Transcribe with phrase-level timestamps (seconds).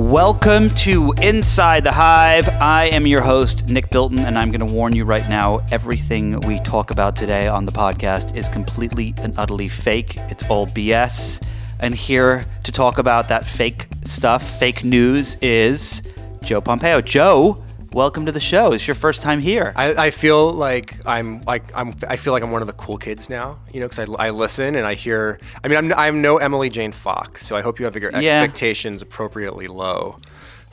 [0.00, 2.48] Welcome to Inside the Hive.
[2.48, 6.40] I am your host, Nick Bilton, and I'm going to warn you right now everything
[6.40, 10.14] we talk about today on the podcast is completely and utterly fake.
[10.30, 11.44] It's all BS.
[11.80, 16.02] And here to talk about that fake stuff, fake news, is
[16.42, 17.02] Joe Pompeo.
[17.02, 17.62] Joe,
[17.92, 18.72] welcome to the show.
[18.72, 19.72] It's your first time here.
[19.76, 22.98] I, I feel like I'm like I'm I feel like I'm one of the cool
[22.98, 25.38] kids now, you know, because I, I listen and I hear.
[25.62, 28.42] I mean, I'm I'm no Emily Jane Fox, so I hope you have your Yeah.
[28.42, 30.18] expectations appropriately low.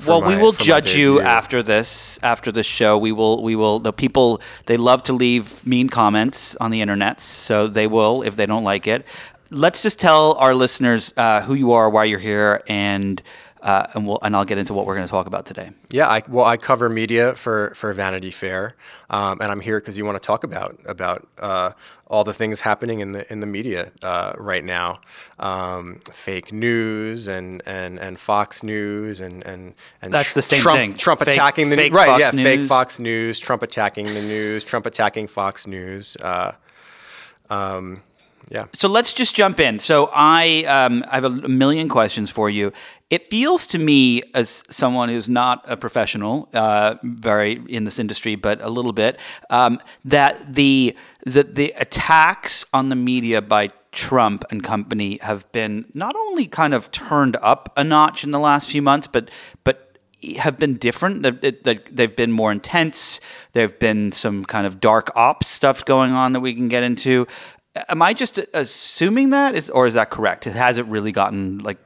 [0.06, 2.20] well, we will judge you after this.
[2.22, 3.42] After this show, we will.
[3.42, 3.80] We will.
[3.80, 8.36] The people they love to leave mean comments on the internet, so they will if
[8.36, 9.06] they don't like it.
[9.50, 13.22] Let's just tell our listeners uh, who you are, why you're here, and
[13.68, 15.72] uh, and we'll and I'll get into what we're going to talk about today.
[15.90, 18.78] Yeah, I, well, I cover media for, for Vanity Fair,
[19.10, 21.72] um, and I'm here because you want to talk about about uh,
[22.08, 25.02] all the things happening in the in the media uh, right now,
[25.40, 30.78] um, fake news and, and, and Fox News and and, and That's the same Trump,
[30.78, 30.94] thing.
[30.96, 34.64] Trump Fake- attacking the fake right, Fox yeah, fake Fox News, Trump attacking the news,
[34.64, 36.16] Trump attacking Fox News.
[36.22, 36.54] Uh,
[37.50, 38.02] um,
[38.50, 38.66] yeah.
[38.74, 39.80] So let's just jump in.
[39.80, 42.72] So I, um, I have a million questions for you.
[43.10, 48.36] It feels to me, as someone who's not a professional, uh, very in this industry,
[48.36, 54.44] but a little bit, um, that the, the the attacks on the media by Trump
[54.52, 58.70] and company have been not only kind of turned up a notch in the last
[58.70, 59.32] few months, but
[59.64, 59.88] but
[60.40, 61.22] have been different.
[61.22, 63.22] They've, been more intense.
[63.54, 67.28] There've been some kind of dark ops stuff going on that we can get into.
[67.90, 70.46] Am I just assuming that is, or is that correct?
[70.46, 71.78] Has it really gotten like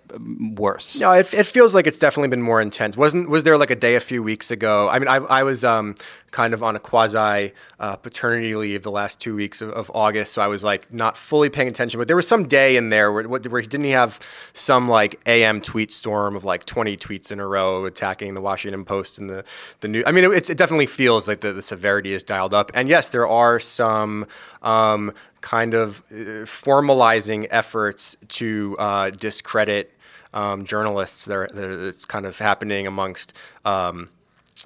[0.56, 1.00] worse?
[1.00, 2.98] No, it, it feels like it's definitely been more intense.
[2.98, 4.90] Wasn't was there like a day a few weeks ago?
[4.90, 5.96] I mean, I, I was um,
[6.32, 10.34] kind of on a quasi uh, paternity leave the last two weeks of, of August,
[10.34, 12.00] so I was like not fully paying attention.
[12.00, 14.20] But there was some day in there where, where he didn't he have
[14.54, 18.86] some like AM tweet storm of like 20 tweets in a row attacking the Washington
[18.86, 19.44] Post and the
[19.82, 20.04] the new.
[20.06, 22.72] I mean, it, it definitely feels like the, the severity is dialed up.
[22.74, 24.26] And yes, there are some
[24.62, 29.94] um, kind of uh, formalizing efforts to uh, discredit
[30.34, 33.34] um, journalists that, are, that it's kind of happening amongst
[33.66, 34.10] um,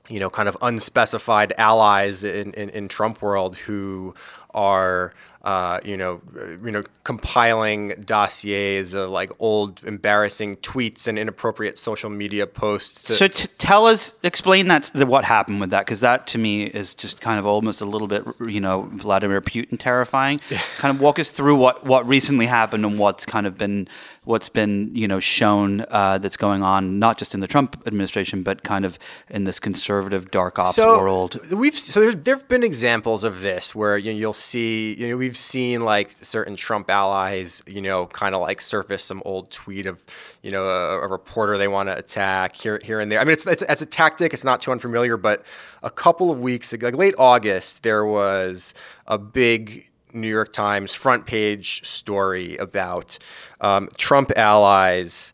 [0.10, 4.14] you know kind of unspecified allies in, in, in Trump world who
[4.54, 5.14] are
[5.46, 6.22] uh, you know
[6.64, 13.04] you know compiling dossiers of like old embarrassing tweets and inappropriate social media posts.
[13.04, 16.38] to- So t- tell us, explain that the, what happened with that, because that to
[16.38, 20.40] me is just kind of almost a little bit, you know, Vladimir Putin terrifying.
[20.78, 23.88] kind of walk us through what what recently happened and what's kind of been
[24.24, 28.44] what's been you know shown uh, that's going on, not just in the Trump administration,
[28.44, 28.98] but kind of
[29.30, 31.40] in this conservative dark ops world.
[31.52, 35.18] We've so there's there've been examples of this where you know, you'll see you know
[35.18, 39.86] we've seen like certain Trump allies you know kind of like surface some old tweet
[39.86, 40.04] of
[40.42, 43.20] you know a, a reporter they want to attack here here and there.
[43.20, 44.34] I mean it's, it's it's a tactic.
[44.34, 45.44] It's not too unfamiliar, but
[45.84, 48.74] a couple of weeks ago, like late August, there was
[49.08, 53.18] a big New York Times front page story about
[53.62, 55.34] um, Trump allies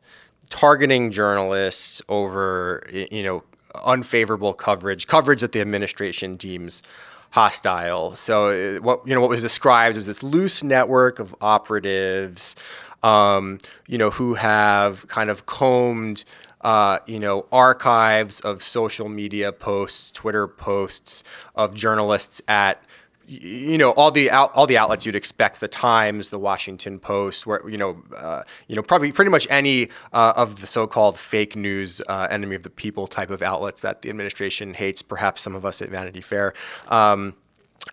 [0.49, 3.43] targeting journalists over you know
[3.85, 6.83] unfavorable coverage, coverage that the administration deems
[7.31, 8.15] hostile.
[8.15, 12.55] So uh, what you know what was described was this loose network of operatives,
[13.03, 16.23] um, you know, who have kind of combed.
[16.63, 21.23] Uh, you know, archives of social media posts, Twitter posts
[21.55, 22.83] of journalists at
[23.31, 27.45] you know all the out, all the outlets you'd expect the times the washington post
[27.45, 31.55] where you know uh, you know probably pretty much any uh, of the so-called fake
[31.55, 35.55] news uh, enemy of the people type of outlets that the administration hates perhaps some
[35.55, 36.53] of us at vanity fair.
[36.89, 37.33] Um,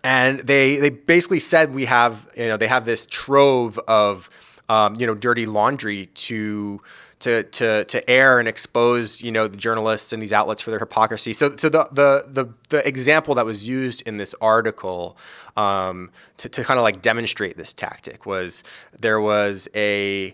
[0.03, 4.29] and they they basically said we have you know they have this trove of
[4.67, 6.81] um, you know dirty laundry to
[7.19, 10.79] to to to air and expose you know the journalists and these outlets for their
[10.79, 11.33] hypocrisy.
[11.33, 15.17] So so the the the, the example that was used in this article
[15.57, 18.63] um, to to kind of like demonstrate this tactic was
[18.97, 20.33] there was a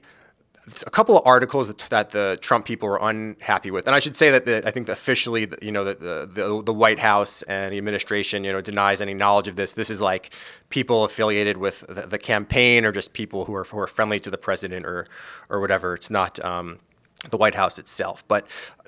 [0.85, 4.17] a couple of articles that, that the Trump people were unhappy with, and I should
[4.17, 7.77] say that the, I think officially, you know, the, the the White House and the
[7.77, 9.73] administration, you know, denies any knowledge of this.
[9.73, 10.31] This is like
[10.69, 14.31] people affiliated with the, the campaign or just people who are who are friendly to
[14.31, 15.07] the president or
[15.49, 15.93] or whatever.
[15.93, 16.43] It's not.
[16.43, 16.79] Um,
[17.29, 18.23] the White House itself.
[18.27, 18.47] But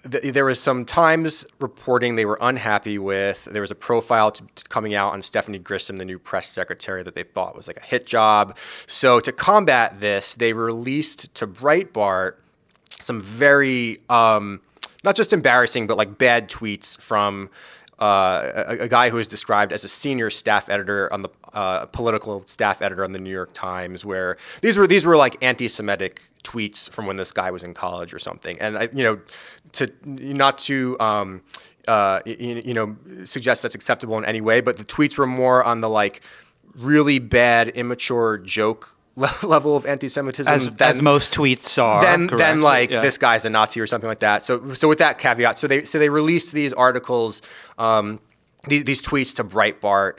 [0.10, 3.46] th- there was some Times reporting they were unhappy with.
[3.46, 4.34] There was a profile
[4.70, 7.84] coming out on Stephanie Grisham, the new press secretary, that they thought was like a
[7.84, 8.58] hit job.
[8.86, 12.36] So to combat this, they released to Breitbart
[13.00, 14.62] some very um,
[15.04, 17.50] not just embarrassing, but like bad tweets from
[18.00, 21.86] uh, a, a, guy who is described as a senior staff editor on the uh,
[21.88, 26.22] political staff editor on the New York Times, where these were these were like anti-Semitic
[26.44, 29.20] tweets from when this guy was in college or something, and I, you know,
[29.74, 31.00] to not to.
[31.00, 31.42] Um,
[31.88, 35.64] uh, you, you know, suggest that's acceptable in any way, but the tweets were more
[35.64, 36.22] on the like
[36.76, 42.02] really bad, immature joke level of anti-Semitism as, than, as most tweets are.
[42.02, 43.02] Then, then like yeah.
[43.02, 44.46] this guy's a Nazi or something like that.
[44.46, 47.42] So, so with that caveat, so they so they released these articles,
[47.78, 48.20] um,
[48.68, 50.18] these, these tweets to Breitbart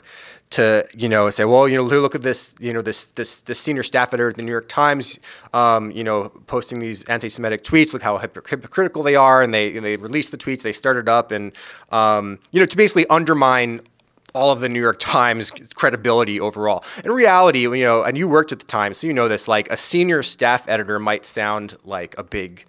[0.51, 3.59] to you know say, well, you know, look at this, you know, this this this
[3.59, 5.19] senior staff editor at the New York Times,
[5.53, 7.93] um, you know, posting these anti-Semitic tweets.
[7.93, 10.61] Look how hypocritical they are, and they and they released the tweets.
[10.61, 11.51] They started up, and
[11.91, 13.81] um, you know, to basically undermine
[14.39, 16.85] all of the New York Times credibility overall.
[17.03, 19.69] In reality, you know, and you worked at the Times, so you know this, like
[19.69, 22.65] a senior staff editor might sound like a big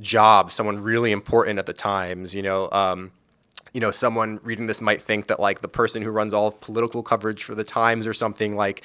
[0.00, 2.70] job, someone really important at the Times, you know.
[2.70, 3.12] Um,
[3.72, 7.02] you know, someone reading this might think that like the person who runs all political
[7.02, 8.82] coverage for the Times or something like,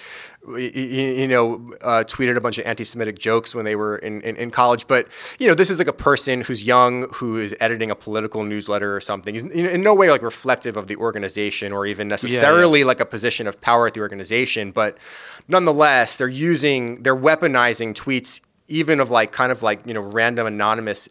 [0.47, 4.35] you, you know, uh, tweeted a bunch of anti-Semitic jokes when they were in, in,
[4.35, 4.87] in, college.
[4.87, 5.07] But
[5.39, 8.95] you know, this is like a person who's young who is editing a political newsletter
[8.95, 9.33] or something.
[9.33, 12.87] He's in no way like reflective of the organization or even necessarily yeah, yeah.
[12.87, 14.71] like a position of power at the organization.
[14.71, 14.97] But
[15.47, 20.47] nonetheless, they're using, they're weaponizing tweets even of like kind of like you know random
[20.47, 21.09] anonymous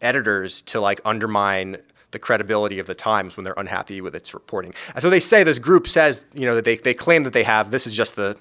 [0.00, 1.78] editors to like undermine
[2.10, 4.72] the credibility of the Times when they're unhappy with its reporting.
[4.94, 7.44] And so they say this group says, you know, that they, they claim that they
[7.44, 8.36] have, this is just the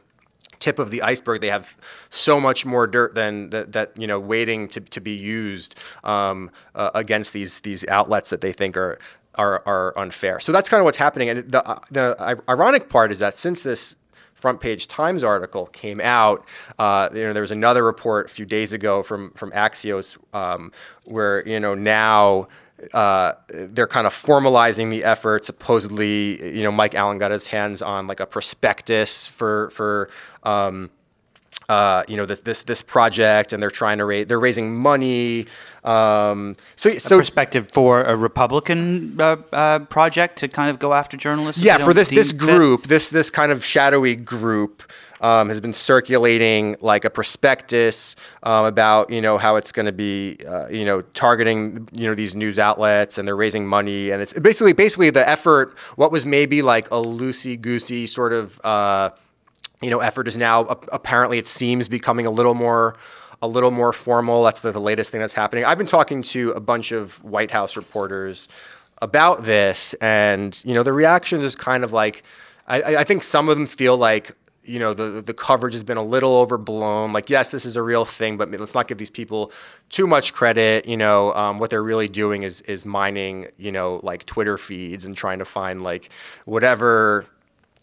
[0.59, 1.41] tip of the iceberg.
[1.41, 1.75] They have
[2.09, 6.49] so much more dirt than that, that you know, waiting to, to be used um,
[6.75, 8.97] uh, against these, these outlets that they think are,
[9.35, 10.39] are, are unfair.
[10.39, 11.29] So that's kind of what's happening.
[11.29, 13.95] And the, uh, the ironic part is that since this
[14.37, 16.45] front page Times article came out.
[16.77, 20.71] Uh, you know, there was another report a few days ago from from Axios um,
[21.05, 22.47] where you know now
[22.93, 25.45] uh, they're kind of formalizing the effort.
[25.45, 30.09] Supposedly, you know, Mike Allen got his hands on like a prospectus for for
[30.43, 30.89] um,
[31.69, 35.47] uh, you know this, this this project, and they're trying to raise they're raising money.
[35.83, 40.93] Um, so, a so perspective for a Republican uh, uh, project to kind of go
[40.93, 41.61] after journalists.
[41.61, 44.83] Yeah, for this this group, this this kind of shadowy group
[45.21, 49.91] um, has been circulating like a prospectus um, about you know how it's going to
[49.91, 54.21] be uh, you know targeting you know these news outlets and they're raising money and
[54.21, 59.09] it's basically basically the effort what was maybe like a loosey goosey sort of uh,
[59.81, 60.61] you know effort is now
[60.91, 62.95] apparently it seems becoming a little more
[63.41, 64.43] a little more formal.
[64.43, 65.65] That's the, the latest thing that's happening.
[65.65, 68.47] I've been talking to a bunch of White House reporters
[68.99, 72.23] about this, and you know the reaction is kind of like
[72.67, 74.35] I, I think some of them feel like
[74.67, 77.11] you know the the coverage has been a little overblown.
[77.11, 79.51] Like, yes, this is a real thing, but let's not give these people
[79.89, 80.85] too much credit.
[80.85, 85.05] You know, um, what they're really doing is is mining, you know, like Twitter feeds
[85.05, 86.09] and trying to find like
[86.45, 87.25] whatever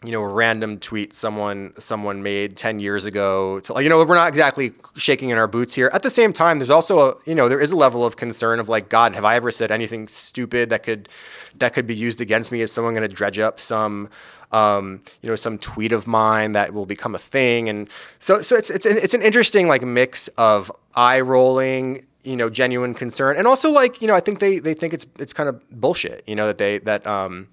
[0.04, 3.60] you know, random tweet someone someone made 10 years ago.
[3.60, 5.90] To, you know, we're not exactly shaking in our boots here.
[5.92, 8.60] At the same time, there's also a, you know, there is a level of concern
[8.60, 11.08] of like, God, have I ever said anything stupid that could
[11.56, 12.60] that could be used against me?
[12.60, 14.10] Is someone going to dredge up some
[14.54, 17.68] um, you know, some tweet of mine that will become a thing.
[17.68, 17.88] And
[18.20, 22.48] so, so it's, it's, an, it's an interesting like mix of eye rolling, you know,
[22.48, 23.36] genuine concern.
[23.36, 26.22] And also like, you know, I think they, they think it's, it's kind of bullshit,
[26.28, 27.48] you know, that they, that, um,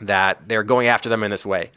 [0.00, 1.70] that they're going after them in this way.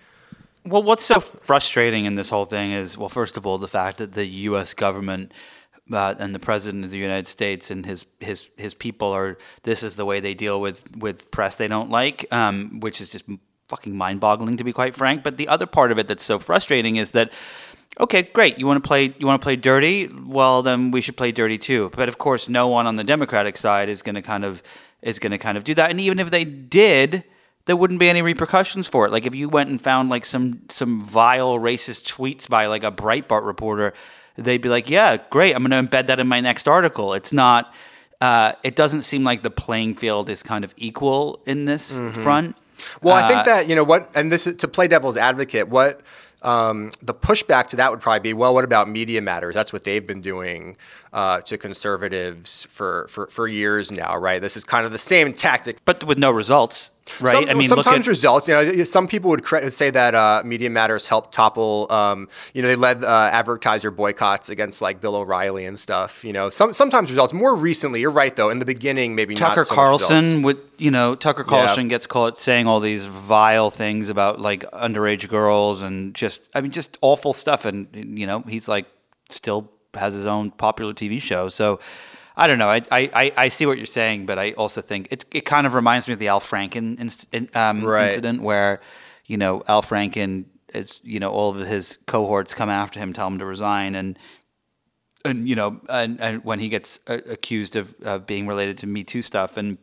[0.70, 3.98] Well, what's so frustrating in this whole thing is, well, first of all, the fact
[3.98, 4.76] that the U.S.
[4.76, 5.34] government
[5.92, 9.82] uh, and the president of the United States and his his his people are this
[9.82, 13.26] is the way they deal with with press they don't like, um, which is just
[13.68, 15.24] fucking mind-boggling to be quite frank.
[15.24, 17.34] But the other part of it that's so frustrating is that
[18.00, 20.08] okay, great, you want to play you want to play dirty?
[20.08, 21.90] Well, then we should play dirty too.
[21.96, 24.62] But of course, no one on the Democratic side is going to kind of
[25.02, 25.90] is going to kind of do that.
[25.90, 27.24] And even if they did,
[27.70, 29.12] there wouldn't be any repercussions for it.
[29.12, 32.92] Like if you went and found like some some vile racist tweets by like a
[32.92, 33.94] Breitbart reporter,
[34.36, 37.32] they'd be like, "Yeah, great, I'm going to embed that in my next article." It's
[37.32, 37.72] not.
[38.20, 42.20] Uh, it doesn't seem like the playing field is kind of equal in this mm-hmm.
[42.20, 42.58] front.
[43.04, 45.68] Well, I think uh, that you know what, and this is to play devil's advocate.
[45.70, 46.02] What
[46.42, 49.54] um, the pushback to that would probably be, well, what about Media Matters?
[49.54, 50.76] That's what they've been doing
[51.14, 54.42] uh, to conservatives for, for, for years now, right?
[54.42, 57.34] This is kind of the same tactic, but with no results, right?
[57.34, 58.48] Some, I mean, sometimes at- results.
[58.48, 61.88] You know, some people would cre- say that uh, Media Matters helped topple.
[61.90, 66.24] Um, you know, they led uh, advertiser boycotts against like Bill O'Reilly and stuff.
[66.24, 67.34] You know, some sometimes results.
[67.34, 68.50] More recently, you're right though.
[68.50, 70.60] In the beginning, maybe Tucker so Carlson would.
[70.78, 71.90] You know, Tucker Carlson yeah.
[71.90, 76.72] gets caught saying all these vile things about like underage girls and just, I mean,
[76.72, 77.66] just awful stuff.
[77.66, 77.88] And
[78.18, 78.86] you know, he's like
[79.30, 81.50] still has his own popular TV show.
[81.50, 81.80] So
[82.38, 82.70] I don't know.
[82.70, 85.74] I, I, I see what you're saying, but I also think it, it kind of
[85.74, 88.06] reminds me of the Al Franken um, Right.
[88.06, 88.80] incident where,
[89.26, 93.28] you know, Al Franken is, you know, all of his cohorts come after him, tell
[93.28, 94.18] him to resign, and
[95.26, 98.88] and you know, and, and when he gets uh, accused of uh, being related to
[98.88, 99.78] Me Too stuff, and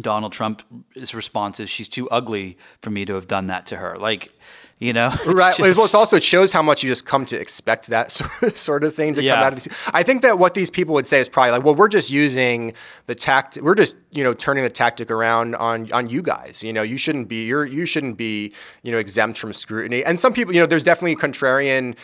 [0.00, 0.64] Donald Trump's
[1.12, 4.32] response is, "She's too ugly for me to have done that to her." Like,
[4.78, 5.58] you know, it's Right.
[5.58, 8.10] Well, it's also it shows how much you just come to expect that
[8.54, 9.34] sort of thing to Yeah.
[9.36, 9.62] come out of these.
[9.64, 9.92] People.
[9.94, 12.74] I think that what these people would say is probably like, well, we're just using
[13.06, 13.56] the tact.
[13.60, 16.62] We're just you know turning the tactic around on on you guys.
[16.62, 18.52] You know, you shouldn't be you're you shouldn't be
[18.82, 20.04] you know exempt from scrutiny.
[20.04, 21.96] And some people, you know, there's definitely contrarian.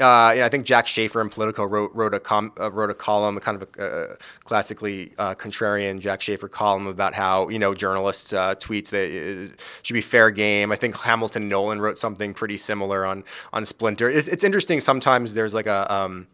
[0.00, 2.90] Uh, you know, I think Jack Shafer in Politico wrote wrote a com, uh, wrote
[2.90, 3.82] a column, a kind of a
[4.12, 9.08] uh, classically uh, contrarian Jack Shafer column about how you know journalists uh, tweets that
[9.08, 10.70] uh, should be fair game.
[10.72, 14.10] I think Hamilton Nolan wrote something pretty similar on on Splinter.
[14.10, 14.80] It's, it's interesting.
[14.80, 16.26] Sometimes there's like a um,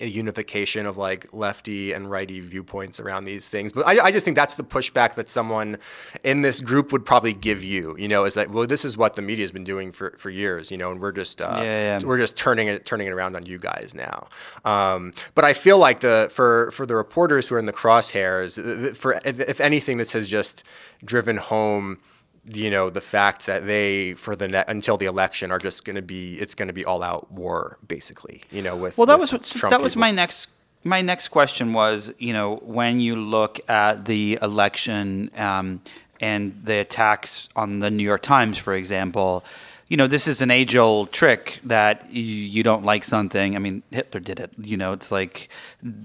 [0.00, 3.72] a unification of like lefty and righty viewpoints around these things.
[3.72, 5.78] But I, I just think that's the pushback that someone
[6.24, 7.94] in this group would probably give you.
[7.98, 10.30] You know, is that well, this is what the media has been doing for, for
[10.30, 10.70] years.
[10.70, 12.00] You know, and we're just uh, Yeah, yeah.
[12.04, 14.28] we're just turning it turning it around on you guys now.
[14.64, 18.96] Um, but I feel like the for for the reporters who are in the crosshairs,
[18.96, 20.64] for if, if anything, this has just
[21.04, 21.98] driven home.
[22.44, 25.96] You know the fact that they for the ne- until the election are just going
[25.96, 28.42] to be it's going to be all out war basically.
[28.50, 30.00] You know with Well, that with was Trump that was people.
[30.00, 30.48] my next
[30.84, 35.80] my next question was you know when you look at the election um,
[36.20, 39.44] and the attacks on the New York Times, for example.
[39.92, 43.54] You know, this is an age old trick that you, don't like something.
[43.56, 44.50] I mean, Hitler did it.
[44.56, 45.50] You know, it's like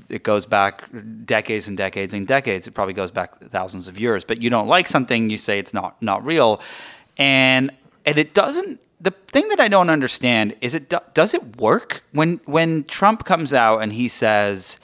[0.09, 0.83] it goes back
[1.23, 2.67] decades and decades and decades.
[2.67, 4.25] It probably goes back thousands of years.
[4.25, 6.59] But you don't like something, you say it's not not real,
[7.17, 7.71] and
[8.05, 12.41] and it doesn't the thing that I don't understand is it does it work when
[12.43, 14.79] when Trump comes out and he says,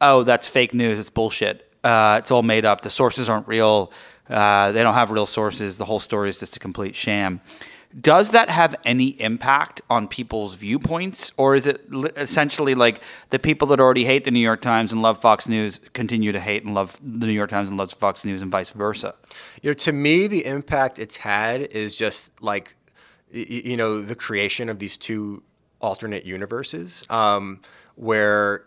[0.00, 1.00] "Oh, that's fake news.
[1.00, 1.68] It's bullshit.
[1.82, 2.82] Uh, it's all made up.
[2.82, 3.90] The sources aren't real.
[4.30, 5.76] Uh, they don't have real sources.
[5.76, 7.40] The whole story is just a complete sham."
[8.00, 11.80] Does that have any impact on people's viewpoints, or is it
[12.16, 15.78] essentially like the people that already hate the New York Times and love Fox News
[15.92, 18.70] continue to hate and love the New York Times and love Fox News, and vice
[18.70, 19.14] versa?
[19.62, 22.74] You know, to me, the impact it's had is just like,
[23.30, 25.44] you know, the creation of these two
[25.80, 27.60] alternate universes, um,
[27.94, 28.64] where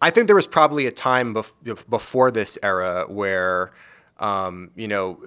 [0.00, 3.72] I think there was probably a time bef- before this era where,
[4.20, 5.18] um, you know,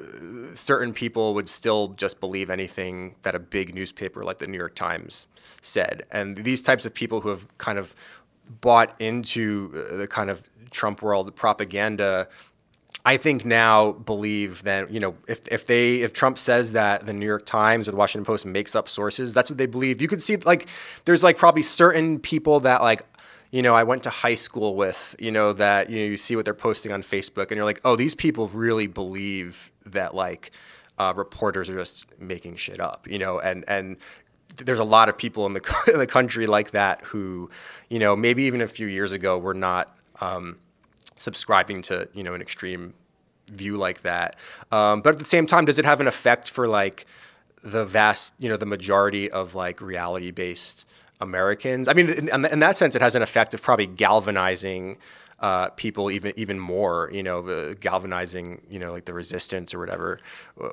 [0.53, 4.75] certain people would still just believe anything that a big newspaper like the New York
[4.75, 5.27] Times
[5.61, 7.95] said, and these types of people who have kind of
[8.61, 12.27] bought into uh, the kind of Trump world propaganda
[13.05, 17.13] I think now believe that you know if, if they if Trump says that the
[17.13, 20.01] New York Times or the Washington Post makes up sources, that's what they believe.
[20.01, 20.67] You could see like
[21.03, 23.05] there's like probably certain people that like
[23.53, 26.35] you know I went to high school with you know that you know you see
[26.35, 30.51] what they're posting on Facebook and you're like oh these people really believe that like
[30.97, 33.97] uh, reporters are just making shit up you know and and
[34.57, 37.49] there's a lot of people in the in the country like that who
[37.89, 39.97] you know maybe even a few years ago were not.
[40.21, 40.57] Um,
[41.23, 42.93] subscribing to you know an extreme
[43.47, 44.35] view like that.
[44.71, 47.05] Um, but at the same time, does it have an effect for like
[47.63, 50.85] the vast you know the majority of like reality based
[51.23, 51.87] Americans?
[51.87, 54.97] I mean, in, in that sense, it has an effect of probably galvanizing.
[55.39, 59.79] Uh, people even even more, you know, uh, galvanizing, you know, like the resistance or
[59.79, 60.19] whatever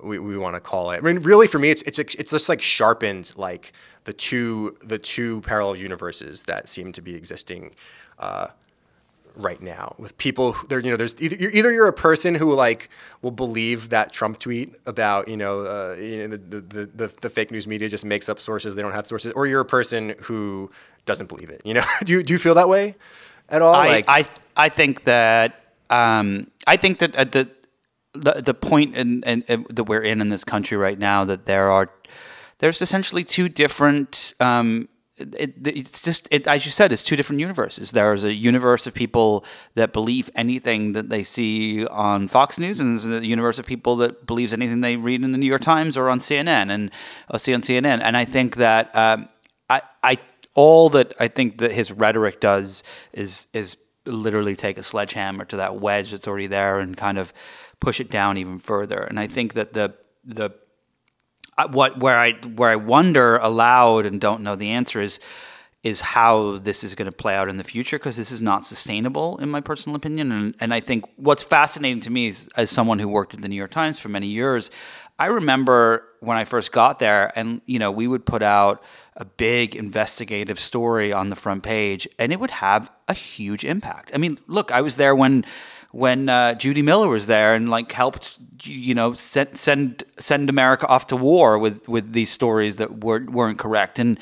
[0.05, 0.99] we, we want to call it.
[0.99, 3.73] I mean, really, for me, it's it's it's just like sharpened like
[4.05, 7.75] the two the two parallel universes that seem to be existing
[8.21, 8.49] uh,
[9.37, 12.35] right now with people who- there you know there's either you're, either you're a person
[12.35, 12.89] who like
[13.23, 17.31] will believe that Trump tweet about you know, uh, you know the, the, the the
[17.31, 20.15] fake news media just makes up sources they don't have sources or you're a person
[20.21, 20.71] who
[21.07, 21.85] doesn't believe it you know?
[22.05, 22.95] Do you do you feel that way
[23.49, 23.75] at all?
[23.75, 24.25] I, like I
[24.57, 25.61] I think that
[25.91, 27.49] um, I think that at the
[28.13, 31.47] the, the point in, in, in- that we're in in this country right now that
[31.47, 31.91] there are
[32.59, 34.89] there's essentially two different um,
[35.21, 38.95] it, it's just it, as you said it's two different universes there's a universe of
[38.95, 43.67] people that believe anything that they see on Fox News and there's a universe of
[43.67, 46.91] people that believes anything they read in the New York Times or on CNN and
[47.29, 49.29] or see on CNN and I think that um,
[49.69, 50.19] I I
[50.55, 55.57] all that I think that his rhetoric does is is literally take a sledgehammer to
[55.57, 57.33] that wedge that's already there and kind of
[57.81, 59.01] push it down even further.
[59.01, 60.51] And I think that the the
[61.67, 65.21] what where I where I wonder aloud and don't know the answer is
[65.83, 68.67] is how this is going to play out in the future because this is not
[68.67, 72.71] sustainable in my personal opinion and and I think what's fascinating to me is as
[72.71, 74.71] someone who worked at the New York Times for many years
[75.19, 78.83] I remember when I first got there and you know we would put out
[79.17, 84.11] a big investigative story on the front page and it would have a huge impact.
[84.15, 85.45] I mean, look, I was there when
[85.93, 90.87] when uh, Judy Miller was there and like helped you know send send send America
[90.87, 94.19] off to war with with these stories that weren't weren't correct and.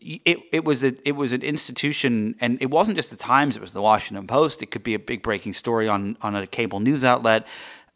[0.00, 3.56] It, it was a it was an institution, and it wasn't just the Times.
[3.56, 4.62] It was the Washington Post.
[4.62, 7.48] It could be a big breaking story on on a cable news outlet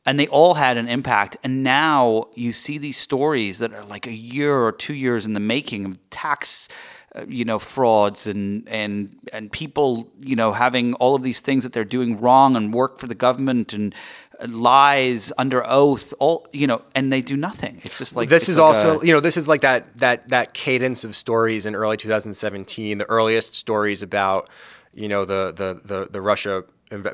[0.05, 1.37] and they all had an impact.
[1.45, 5.35] And now you see these stories that are like a year or two years in
[5.35, 6.69] the making of tax,
[7.15, 11.63] uh, you know, frauds and and and people, you know, having all of these things
[11.63, 13.95] that they're doing wrong and work for the government and
[14.41, 17.81] uh, lies under oath all you know and they do nothing.
[17.85, 20.29] It's just like this is like also a, you know this is like that that
[20.29, 24.49] that cadence of stories in early 2017 the earliest stories about
[24.95, 26.65] you know the the the, the russia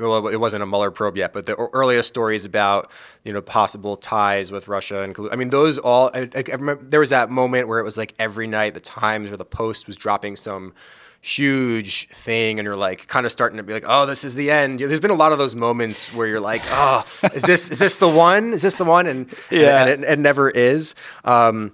[0.00, 2.90] well, it wasn't a Mueller probe yet, but the earliest stories about
[3.24, 6.10] you know possible ties with Russia and I mean those all.
[6.14, 9.32] I, I remember there was that moment where it was like every night the Times
[9.32, 10.74] or the Post was dropping some
[11.20, 14.50] huge thing and you're like kind of starting to be like oh this is the
[14.50, 14.80] end.
[14.80, 17.96] There's been a lot of those moments where you're like oh is this is this
[17.96, 18.52] the one?
[18.52, 19.06] Is this the one?
[19.06, 19.82] And yeah.
[19.82, 20.94] and, and it, it, never is.
[21.24, 21.72] Um,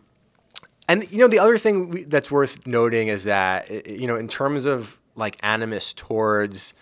[0.88, 4.64] and you know the other thing that's worth noting is that you know in terms
[4.64, 6.75] of like animus towards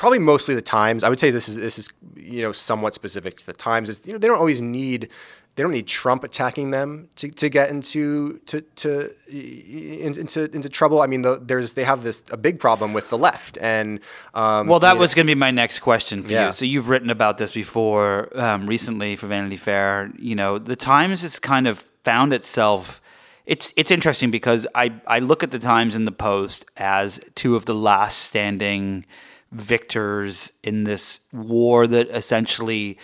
[0.00, 1.04] probably mostly the Times.
[1.04, 3.88] I would say this is this is you know somewhat specific to the Times.
[3.88, 5.10] Is you know they don't always need
[5.54, 11.02] they don't need Trump attacking them to, to get into to, to into into trouble.
[11.02, 14.00] I mean, the, there's they have this a big problem with the left, and
[14.32, 16.46] um, well, that was going to be my next question for yeah.
[16.46, 16.52] you.
[16.54, 20.10] So you've written about this before um, recently for Vanity Fair.
[20.18, 23.02] You know, the Times has kind of found itself.
[23.44, 27.54] It's it's interesting because I I look at the Times and the Post as two
[27.54, 29.04] of the last standing
[29.52, 32.98] victors in this war that essentially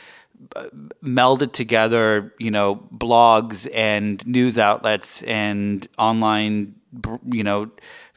[0.54, 0.66] uh,
[1.02, 6.74] melded together, you know, blogs and news outlets and online,
[7.30, 7.70] you know,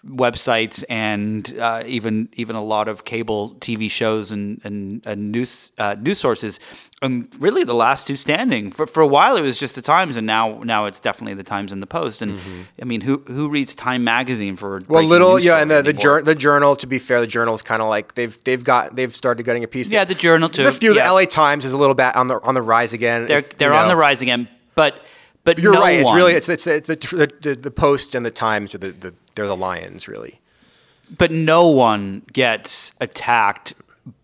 [0.05, 5.71] websites and uh, even even a lot of cable TV shows and and, and news
[5.77, 6.59] uh, news sources.
[7.01, 10.15] And really, the last two standing for for a while it was just the Times,
[10.15, 12.21] and now now it's definitely the Times and the Post.
[12.21, 12.61] And mm-hmm.
[12.81, 16.21] I mean, who who reads Time magazine for well, little yeah, and the the, jur-
[16.21, 16.75] the, journal.
[16.75, 19.63] To be fair, the journal is kind of like they've they've got they've started getting
[19.63, 19.89] a piece.
[19.89, 20.63] Yeah, the journal too.
[20.63, 20.93] There's a few.
[20.93, 21.03] Yeah.
[21.03, 21.25] The L.A.
[21.25, 23.25] Times is a little bit on the on the rise again.
[23.25, 23.89] They're if, they're on know.
[23.89, 25.05] the rise again, but.
[25.45, 26.03] But you're no right.
[26.03, 28.91] One, it's really it's it's, it's the, the, the Post and the Times are the,
[28.91, 30.41] the they're the lions really.
[31.17, 33.73] But no one gets attacked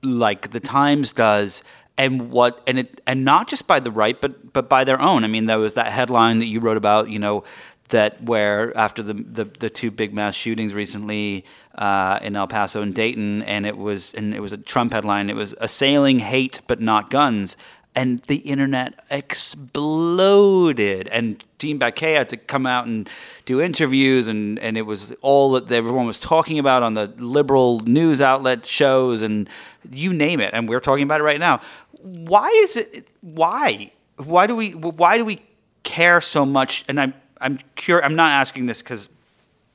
[0.03, 1.63] like the Times does
[1.97, 5.23] and what and it and not just by the right but but by their own.
[5.23, 7.45] I mean there was that headline that you wrote about, you know,
[7.89, 12.81] that where after the the, the two big mass shootings recently uh, in El Paso
[12.81, 15.29] and Dayton, and it was and it was a Trump headline.
[15.29, 17.55] It was assailing hate but not guns
[17.95, 21.07] and the internet exploded.
[21.07, 23.09] And Dean Baquet had to come out and
[23.45, 27.79] do interviews, and, and it was all that everyone was talking about on the liberal
[27.81, 29.49] news outlet shows, and
[29.89, 30.53] you name it.
[30.53, 31.61] And we're talking about it right now.
[32.01, 33.07] Why is it?
[33.21, 33.91] Why?
[34.17, 34.71] Why do we?
[34.71, 35.41] Why do we
[35.83, 36.85] care so much?
[36.87, 38.05] And I'm I'm curious.
[38.05, 39.09] I'm not asking this because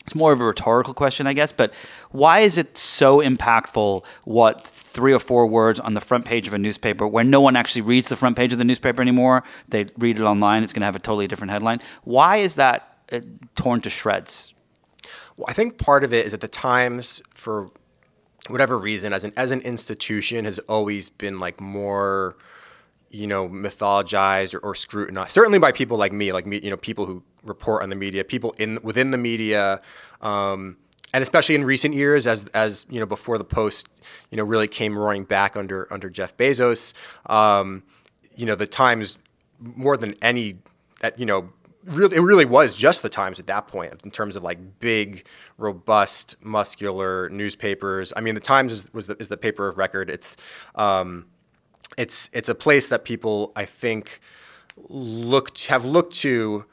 [0.07, 1.73] it's more of a rhetorical question, I guess, but
[2.11, 6.55] why is it so impactful what three or four words on the front page of
[6.55, 9.45] a newspaper where no one actually reads the front page of the newspaper anymore?
[9.69, 11.81] They read it online, it's going to have a totally different headline.
[12.05, 13.21] Why is that uh,
[13.57, 14.55] torn to shreds?
[15.37, 17.71] Well, I think part of it is that the Times, for
[18.49, 22.37] whatever reason, as an as an institution, has always been like more
[23.11, 25.33] you know, mythologized or, or, scrutinized.
[25.33, 28.25] Certainly by people like me, like me, you know, people who report on the media,
[28.25, 29.81] people in within the media,
[30.21, 30.77] um,
[31.13, 33.89] and especially in recent years, as as you know, before the post,
[34.31, 36.93] you know, really came roaring back under under Jeff Bezos.
[37.27, 37.83] Um,
[38.37, 39.19] you know, the Times
[39.61, 40.57] more than any,
[41.17, 41.51] you know,
[41.85, 45.27] really it really was just the Times at that point in terms of like big,
[45.59, 48.13] robust, muscular newspapers.
[48.17, 50.11] I mean, the Times is, was the, is the paper of record.
[50.11, 50.37] It's
[50.75, 51.27] um,
[51.99, 54.21] it's it's a place that people I think
[54.89, 56.65] look have looked to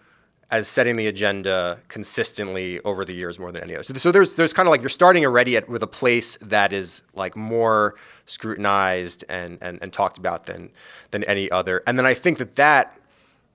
[0.50, 3.84] as setting the agenda consistently over the years more than any other.
[3.84, 6.72] So, so there's there's kind of like you're starting already at, with a place that
[6.72, 10.72] is like more scrutinized and, and and talked about than
[11.12, 11.84] than any other.
[11.86, 12.98] And then I think that that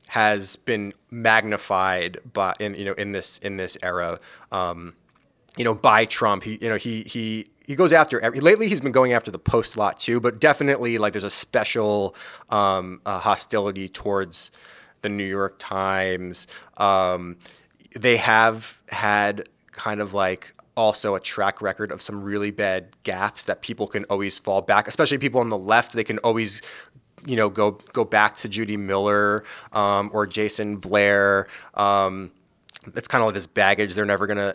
[0.08, 4.18] has been magnified by in you know in this in this era.
[4.50, 4.94] Um,
[5.56, 8.80] you know, by Trump, he you know he he he goes after every, lately he's
[8.82, 12.14] been going after the post lot too but definitely like there's a special
[12.50, 14.50] um, uh, hostility towards
[15.02, 16.46] the new york times
[16.78, 17.36] um,
[17.94, 23.44] they have had kind of like also a track record of some really bad gaffes
[23.44, 26.62] that people can always fall back especially people on the left they can always
[27.26, 32.30] you know go go back to judy miller um, or jason blair um,
[32.96, 34.54] it's kind of like this baggage they're never gonna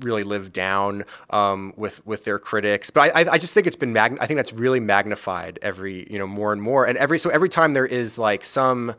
[0.00, 2.90] really live down um, with with their critics.
[2.90, 6.18] But I, I just think it's been mag- I think that's really magnified every you
[6.18, 6.86] know more and more.
[6.86, 8.94] And every so every time there is like some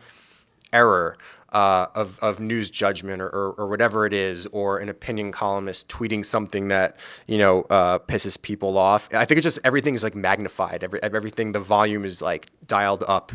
[0.74, 1.18] error
[1.52, 5.88] uh, of, of news judgment or, or, or, whatever it is, or an opinion columnist
[5.88, 9.10] tweeting something that you know uh, pisses people off.
[9.14, 10.84] I think it's just everything is like magnified.
[10.84, 13.32] Every, everything, the volume is like dialed up,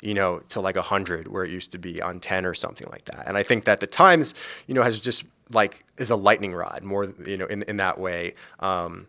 [0.00, 3.04] you know, to like hundred where it used to be on ten or something like
[3.06, 3.28] that.
[3.28, 4.32] And I think that the Times,
[4.66, 7.98] you know, has just like is a lightning rod more, you know, in in that
[7.98, 8.34] way.
[8.60, 9.06] Um,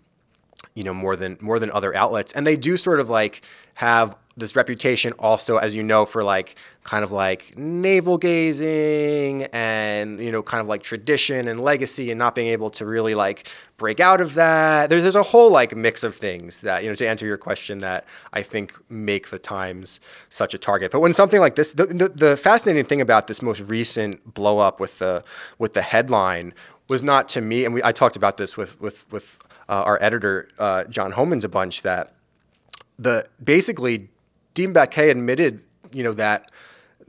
[0.76, 3.44] you know more than more than other outlets and they do sort of like
[3.76, 10.20] have this reputation also as you know for like kind of like navel gazing and
[10.20, 13.48] you know kind of like tradition and legacy and not being able to really like
[13.78, 14.90] break out of that.
[14.90, 17.80] There's there's a whole like mix of things that you know to answer your question
[17.80, 20.00] that I think make the times
[20.30, 20.92] such a target.
[20.92, 24.60] But when something like this the, the, the fascinating thing about this most recent blow
[24.60, 25.24] up with the
[25.58, 26.54] with the headline
[26.88, 30.02] was not to me and we, I talked about this with with with uh, our
[30.02, 32.14] editor uh, John Homans a bunch that
[32.98, 34.10] the basically
[34.54, 36.52] Dean Baquet admitted, you know, that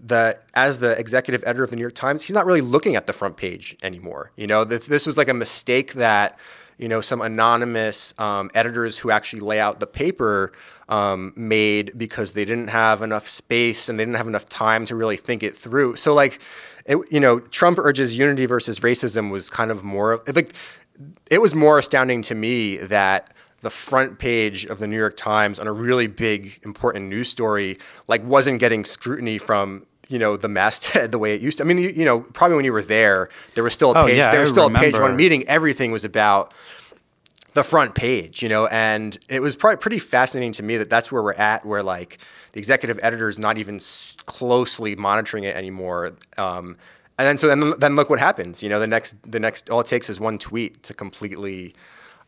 [0.07, 3.07] that as the executive editor of the New York Times, he's not really looking at
[3.07, 4.33] the front page anymore.
[4.37, 6.39] You know, that this was like a mistake that
[6.79, 10.53] you know some anonymous um, editors who actually lay out the paper
[10.89, 14.97] um, made because they didn't have enough space and they didn't have enough time to
[14.97, 15.97] really think it through.
[15.97, 16.41] So like,
[16.87, 20.55] it, you know, Trump urges unity versus racism was kind of more like
[21.31, 25.59] it was more astounding to me that the front page of the New York Times
[25.59, 30.49] on a really big important news story like wasn't getting scrutiny from you know the
[30.49, 31.65] masthead the way it used to.
[31.65, 34.07] I mean, you, you know, probably when you were there, there was still a oh,
[34.07, 34.17] page.
[34.17, 34.89] Yeah, there was I still remember.
[34.89, 35.47] a page one meeting.
[35.49, 36.53] Everything was about
[37.55, 41.11] the front page, you know, and it was probably pretty fascinating to me that that's
[41.11, 42.19] where we're at, where like
[42.53, 43.81] the executive editor is not even
[44.27, 46.13] closely monitoring it anymore.
[46.39, 46.77] Um,
[47.19, 48.63] and then so then then look what happens.
[48.63, 51.75] You know, the next the next all it takes is one tweet to completely,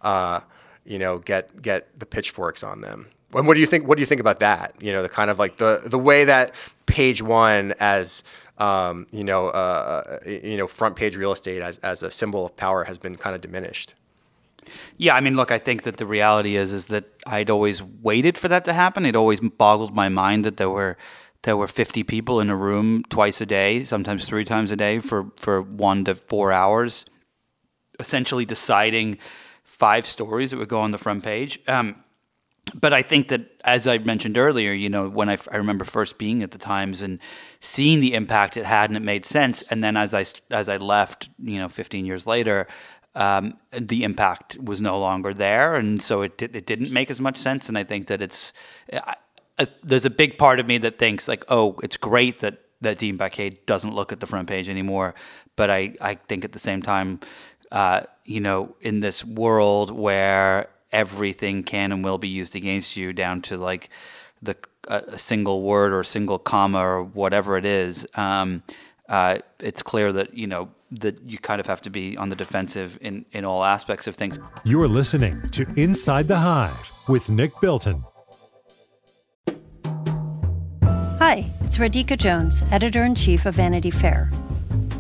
[0.03, 0.41] uh,
[0.85, 3.09] you know, get get the pitchforks on them.
[3.35, 3.87] And what do you think?
[3.87, 4.75] What do you think about that?
[4.81, 6.55] You know, the kind of like the the way that
[6.87, 8.23] page one as
[8.59, 12.57] um, you know, uh, you know, front page real estate as as a symbol of
[12.57, 13.95] power has been kind of diminished.
[14.97, 18.39] Yeah, I mean, look, I think that the reality is is that I'd always waited
[18.39, 19.07] for that to happen.
[19.07, 20.97] It always boggled my mind that there were
[21.43, 25.01] there were 50 people in a room twice a day, sometimes three times a day
[25.01, 27.05] for, for one to four hours,
[27.99, 29.19] essentially deciding
[29.83, 31.59] five stories that would go on the front page.
[31.67, 31.97] Um,
[32.73, 36.19] but I think that, as I mentioned earlier, you know, when I, I remember first
[36.19, 37.19] being at the Times and
[37.59, 39.63] seeing the impact it had, and it made sense.
[39.71, 42.69] And then as I as I left, you know, 15 years later,
[43.17, 47.37] um, the impact was no longer there, and so it it didn't make as much
[47.37, 47.69] sense.
[47.69, 48.53] And I think that it's
[49.59, 52.99] a, there's a big part of me that thinks like, oh, it's great that that
[52.99, 55.17] Dean Baquet doesn't look at the front page anymore.
[55.57, 57.19] But I I think at the same time,
[57.73, 63.13] uh, you know, in this world where everything can and will be used against you
[63.13, 63.89] down to like
[64.43, 64.57] the
[64.89, 68.07] a single word or a single comma or whatever it is.
[68.17, 68.63] Um,
[69.09, 72.37] uh, it's clear that you know that you kind of have to be on the
[72.37, 74.39] defensive in in all aspects of things.
[74.65, 78.05] You're listening to Inside the Hive with Nick Bilton.
[81.19, 84.31] Hi, it's Radhika Jones, editor in chief of Vanity Fair.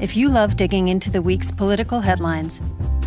[0.00, 2.61] If you love digging into the week's political headlines,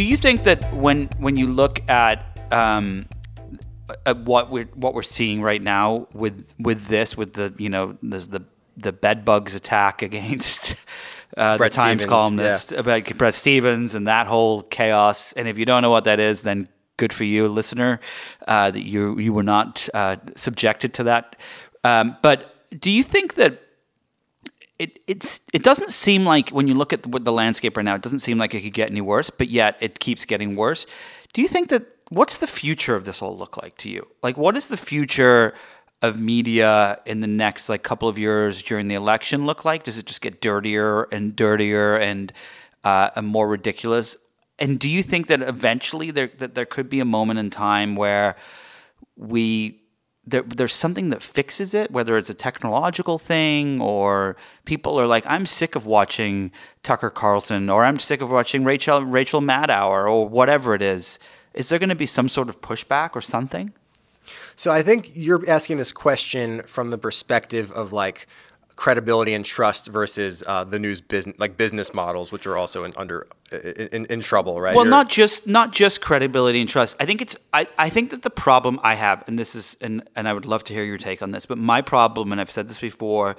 [0.00, 3.06] Do you think that when when you look at um,
[4.06, 7.98] at what we're what we're seeing right now with with this with the you know
[8.00, 8.42] there's the
[8.78, 10.74] the bed bugs attack against
[11.36, 12.78] uh, the Times Stephens, columnist yeah.
[12.78, 15.34] about Bret Stephens and that whole chaos.
[15.34, 18.00] And if you don't know what that is, then good for you, listener,
[18.48, 21.36] uh, that you you were not uh, subjected to that.
[21.84, 23.60] Um, but do you think that
[24.80, 27.94] it it's it doesn't seem like when you look at the, the landscape right now,
[27.94, 30.86] it doesn't seem like it could get any worse, but yet it keeps getting worse.
[31.34, 34.08] Do you think that what's the future of this all look like to you?
[34.22, 35.54] Like, what is the future
[36.00, 39.84] of media in the next like couple of years during the election look like?
[39.84, 42.32] Does it just get dirtier and dirtier and
[42.82, 44.16] uh, and more ridiculous?
[44.58, 47.96] And do you think that eventually there that there could be a moment in time
[47.96, 48.36] where
[49.14, 49.79] we
[50.30, 55.24] there, there's something that fixes it, whether it's a technological thing or people are like,
[55.26, 60.28] I'm sick of watching Tucker Carlson or I'm sick of watching Rachel Rachel Maddow or
[60.28, 61.18] whatever it is.
[61.54, 63.72] Is there going to be some sort of pushback or something?
[64.56, 68.26] So I think you're asking this question from the perspective of like
[68.80, 72.94] credibility and trust versus uh, the news business like business models, which are also in,
[72.96, 74.74] under in, in trouble, right?
[74.74, 76.96] Well, You're- not just not just credibility and trust.
[76.98, 80.02] I think it's I, I think that the problem I have, and this is and
[80.16, 82.50] and I would love to hear your take on this, but my problem, and I've
[82.50, 83.36] said this before,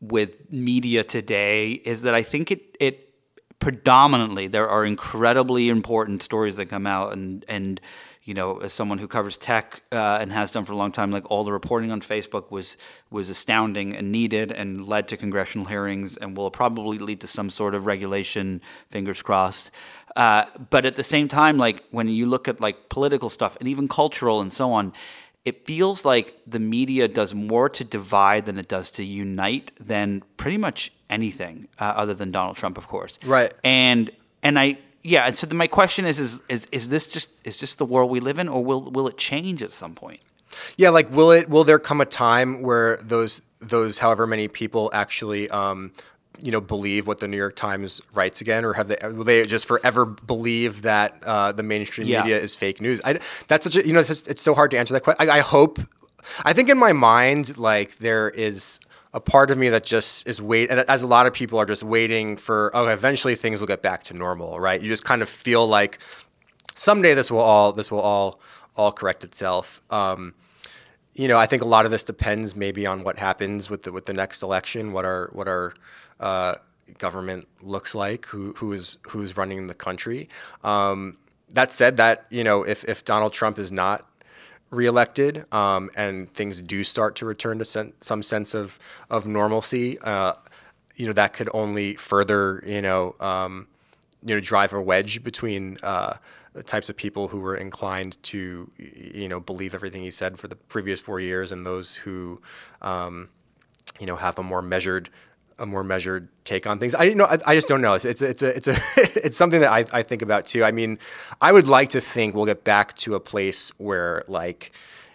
[0.00, 3.12] with media today is that I think it it
[3.58, 7.80] predominantly there are incredibly important stories that come out and and
[8.26, 11.10] you know as someone who covers tech uh, and has done for a long time
[11.10, 12.76] like all the reporting on facebook was
[13.10, 17.48] was astounding and needed and led to congressional hearings and will probably lead to some
[17.48, 18.60] sort of regulation
[18.90, 19.70] fingers crossed
[20.16, 23.68] uh, but at the same time like when you look at like political stuff and
[23.68, 24.92] even cultural and so on
[25.46, 30.24] it feels like the media does more to divide than it does to unite than
[30.36, 33.16] pretty much anything uh, other than Donald Trump, of course.
[33.24, 33.54] Right.
[33.62, 34.10] And
[34.42, 35.26] and I yeah.
[35.26, 38.10] And so then my question is is is is this just is this the world
[38.10, 40.20] we live in, or will will it change at some point?
[40.76, 44.90] Yeah, like will it will there come a time where those those however many people
[44.92, 45.92] actually um,
[46.42, 49.42] you know believe what the New York Times writes again, or have they will they
[49.44, 52.22] just forever believe that uh, the mainstream Yeah.
[52.22, 53.00] media is fake news?
[53.04, 55.28] I, that's such a you know it's, just, it's so hard to answer that question.
[55.28, 55.78] I, I hope
[56.44, 58.80] I think in my mind like there is
[59.16, 61.66] a part of me that just is wait and as a lot of people are
[61.66, 65.22] just waiting for oh eventually things will get back to normal right you just kind
[65.22, 65.98] of feel like
[66.74, 68.40] someday this will all this will all
[68.76, 70.34] all correct itself um,
[71.16, 73.92] you know, I think a lot of this depends maybe on what happens with the
[73.92, 75.72] with the next election, what our what our
[76.20, 76.56] uh,
[76.98, 80.28] government looks like, who who is who's running the country.
[80.62, 81.16] Um,
[81.50, 84.06] that said, that you know, if if Donald Trump is not
[84.76, 88.78] reelected um, and things do start to return to sen- some sense of
[89.10, 90.34] of normalcy, uh,
[90.96, 93.66] you know, that could only further you know um,
[94.24, 96.16] you know drive a wedge between uh,
[96.52, 100.48] the types of people who were inclined to you know believe everything he said for
[100.48, 102.40] the previous four years and those who
[102.82, 103.28] um,
[103.98, 105.10] you know have a more measured
[105.58, 106.94] a more measured take on things.
[106.94, 107.94] I you know I, I just don't know.
[107.94, 108.76] It's it's it's a it's a
[109.26, 110.64] it's something that I, I think about too.
[110.64, 110.98] I mean,
[111.40, 114.72] I would like to think we'll get back to a place where like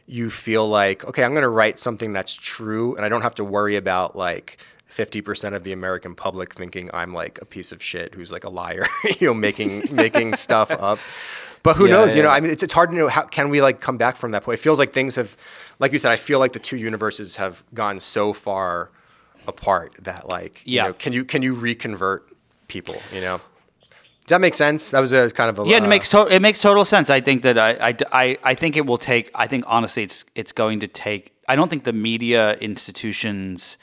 [0.08, 3.36] you feel like okay, I'm going to write something that's true, and I don't have
[3.36, 4.58] to worry about like.
[4.90, 8.50] 50% of the American public thinking I'm like a piece of shit who's like a
[8.50, 8.86] liar,
[9.22, 11.00] you know, making making stuff up.
[11.64, 12.14] But who Yeah, knows?
[12.14, 12.30] You know.
[12.30, 14.44] I mean, it's, it's hard to know how can we like come back from that
[14.44, 14.60] point.
[14.60, 15.38] It feels like things have,
[15.80, 18.92] like you said, I feel like the two universes have gone so far
[19.48, 20.84] apart that like, Yeah.
[20.84, 22.28] you know, can you can you reconvert
[22.68, 22.96] people?
[23.14, 23.38] You know,
[24.22, 24.90] does that make sense?
[24.92, 27.10] That was a kind of a Yeah, uh, it makes to- it makes total sense.
[27.10, 29.32] I think that I, I, I, I think it will take.
[29.36, 31.34] I think honestly, it's it's going to take.
[31.50, 33.78] I don't think the media institutions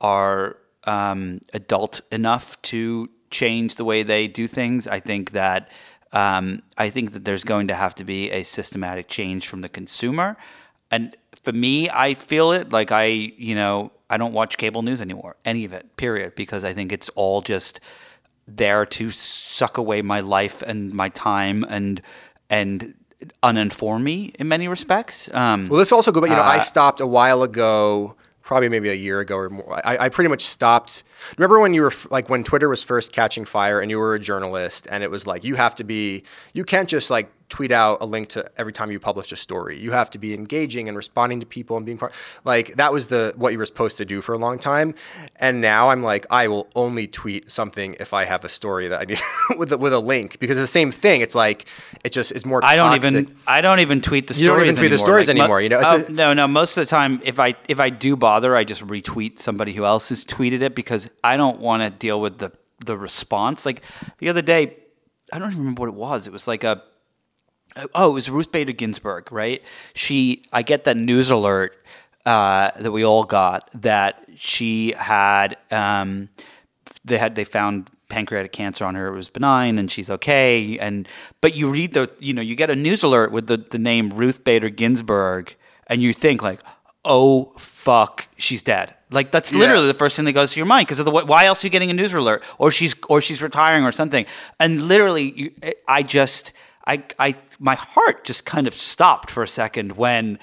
[0.00, 4.86] are um, adult enough to change the way they do things.
[4.86, 5.68] I think that
[6.12, 9.68] um, I think that there's going to have to be a systematic change from the
[9.68, 10.36] consumer.
[10.90, 15.00] And for me, I feel it like I, you know, I don't watch cable news
[15.00, 17.80] anymore, any of it, period, because I think it's all just
[18.46, 22.02] there to suck away my life and my time and
[22.48, 22.94] and
[23.42, 25.32] uninform me in many respects.
[25.34, 26.30] Um, Well, let's also go back.
[26.30, 29.80] You know, I Uh, stopped a while ago, probably maybe a year ago or more.
[29.84, 31.04] I, I pretty much stopped.
[31.38, 34.18] Remember when you were like when Twitter was first catching fire, and you were a
[34.18, 36.24] journalist, and it was like you have to be,
[36.54, 39.78] you can't just like tweet out a link to every time you publish a story.
[39.78, 42.12] You have to be engaging and responding to people and being part.
[42.44, 44.94] Like that was the what you were supposed to do for a long time.
[45.36, 49.00] And now I'm like, I will only tweet something if I have a story that
[49.00, 49.20] I need
[49.58, 51.20] with a, with a link because it's the same thing.
[51.20, 51.66] It's like
[52.04, 52.64] it just is more.
[52.64, 54.42] I don't even I don't even tweet the stories.
[54.42, 55.80] You don't even tweet the stories mo- anymore, you know?
[55.80, 56.46] It's Oh, a- no, no.
[56.48, 59.84] Most of the time, if I if I do bother, I just retweet somebody who
[59.84, 62.52] else has tweeted it because I don't want to deal with the
[62.86, 63.66] the response.
[63.66, 63.82] Like
[64.18, 64.76] the other day,
[65.32, 66.26] I don't even remember what it was.
[66.26, 66.82] It was like a
[67.94, 69.62] oh, it was Ruth Bader Ginsburg, right?
[69.94, 71.76] She, I get that news alert
[72.26, 76.28] uh, that we all got that she had, um,
[77.04, 79.06] they had, they found pancreatic cancer on her.
[79.06, 80.78] It was benign, and she's okay.
[80.78, 81.08] And
[81.40, 84.10] but you read the, you know, you get a news alert with the the name
[84.10, 85.54] Ruth Bader Ginsburg,
[85.86, 86.60] and you think like,
[87.04, 88.94] oh fuck, she's dead.
[89.10, 91.46] Like that's literally the first thing that goes to your mind because of the why
[91.46, 94.24] else are you getting a news alert or she's or she's retiring or something
[94.60, 95.52] and literally you,
[95.88, 96.52] I just
[96.86, 100.38] I I my heart just kind of stopped for a second when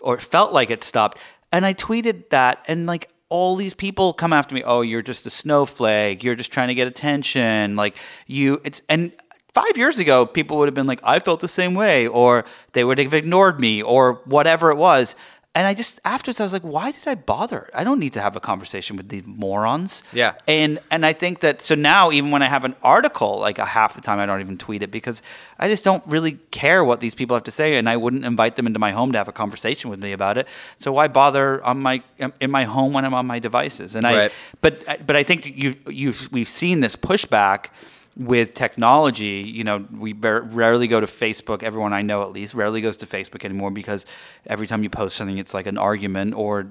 [0.00, 1.18] or felt like it stopped.
[1.52, 5.24] And I tweeted that and like all these people come after me oh you're just
[5.26, 6.24] a snowflake.
[6.24, 7.76] You're just trying to get attention.
[7.76, 9.12] Like you it's and
[9.54, 12.84] five years ago people would have been like I felt the same way or they
[12.84, 15.14] would have ignored me or whatever it was
[15.54, 17.68] And I just afterwards I was like, why did I bother?
[17.74, 20.02] I don't need to have a conversation with these morons.
[20.10, 20.32] Yeah.
[20.48, 23.66] And and I think that so now even when I have an article, like a
[23.66, 25.20] half the time I don't even tweet it because
[25.58, 28.56] I just don't really care what these people have to say, and I wouldn't invite
[28.56, 30.48] them into my home to have a conversation with me about it.
[30.76, 33.94] So why bother on my um, in my home when I'm on my devices?
[33.94, 34.30] And I
[34.62, 37.66] but but I think you you've we've seen this pushback
[38.16, 39.42] with technology.
[39.46, 41.62] You know, we rarely go to Facebook.
[41.62, 44.06] Everyone I know, at least, rarely goes to Facebook anymore because
[44.46, 46.66] every time you post something, it's like an argument or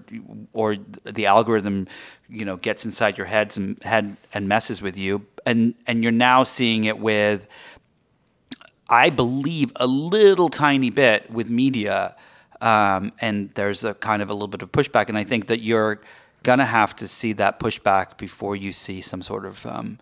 [0.54, 1.88] or the algorithm,
[2.30, 5.26] you know, gets inside your heads and head and messes with you.
[5.46, 7.48] And and you're now seeing it with.
[8.90, 12.14] I believe a little tiny bit with media,
[12.60, 15.62] um, and there's a kind of a little bit of pushback, and I think that
[15.62, 16.02] you're
[16.44, 19.98] gonna have to see that pushback before you see some sort of um,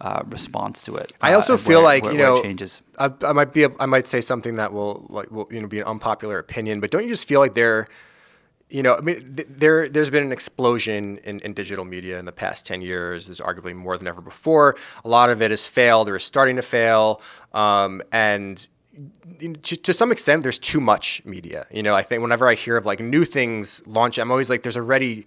[0.00, 1.12] uh, response to it.
[1.20, 2.82] I uh, also feel where- like where- you know, changes.
[2.98, 5.78] I, I might be, I might say something that will like, will you know, be
[5.80, 6.80] an unpopular opinion.
[6.80, 7.88] But don't you just feel like there,
[8.70, 12.26] you know, I mean, th- there, there's been an explosion in, in digital media in
[12.26, 13.26] the past ten years.
[13.26, 14.76] There's arguably more than ever before.
[15.04, 17.20] A lot of it has failed or is starting to fail,
[17.54, 18.66] um, and
[19.62, 21.66] to, to some extent, there's too much media.
[21.70, 24.62] You know, I think whenever I hear of like new things launch, I'm always like,
[24.62, 25.26] there's already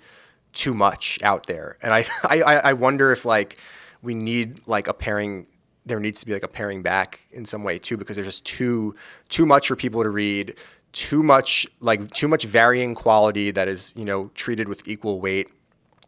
[0.54, 3.58] too much out there, and I, I I wonder if like
[4.02, 5.48] we need like a pairing.
[5.86, 8.46] There needs to be like a pairing back in some way too, because there's just
[8.46, 8.96] too
[9.30, 10.56] too much for people to read,
[10.94, 15.50] too much like too much varying quality that is you know treated with equal weight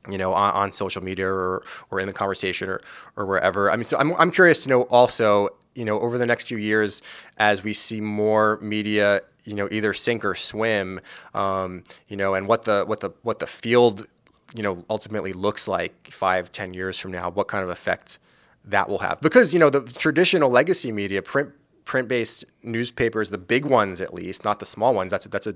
[0.09, 2.81] you know, on, on social media or, or in the conversation or,
[3.15, 3.71] or wherever.
[3.71, 6.57] I mean, so I'm, I'm curious to know also, you know, over the next few
[6.57, 7.01] years,
[7.37, 10.99] as we see more media, you know, either sink or swim,
[11.33, 14.07] um, you know, and what the, what the, what the field,
[14.53, 18.19] you know, ultimately looks like five, ten years from now, what kind of effect
[18.65, 19.19] that will have.
[19.21, 21.51] Because, you know, the traditional legacy media, print,
[21.85, 25.11] print-based newspapers, the big ones at least, not the small ones.
[25.11, 25.55] That's a, that's a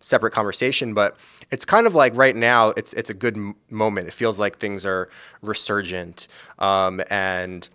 [0.00, 0.92] separate conversation.
[0.92, 1.16] But
[1.50, 4.08] it's kind of like right now, it's it's a good m- moment.
[4.08, 5.08] It feels like things are
[5.40, 6.28] resurgent,
[6.58, 7.68] um, and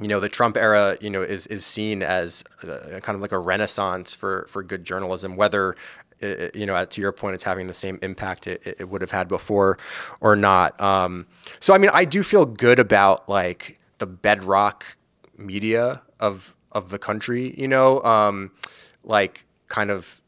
[0.00, 3.32] you know the Trump era, you know, is is seen as uh, kind of like
[3.32, 5.36] a renaissance for for good journalism.
[5.36, 5.76] Whether
[6.20, 9.28] you know, to your point, it's having the same impact it, it would have had
[9.28, 9.78] before
[10.20, 10.80] or not.
[10.80, 11.26] Um,
[11.60, 14.84] so I mean, I do feel good about like the bedrock
[15.36, 18.50] media of of the country, you know, um,
[19.04, 20.20] like kind of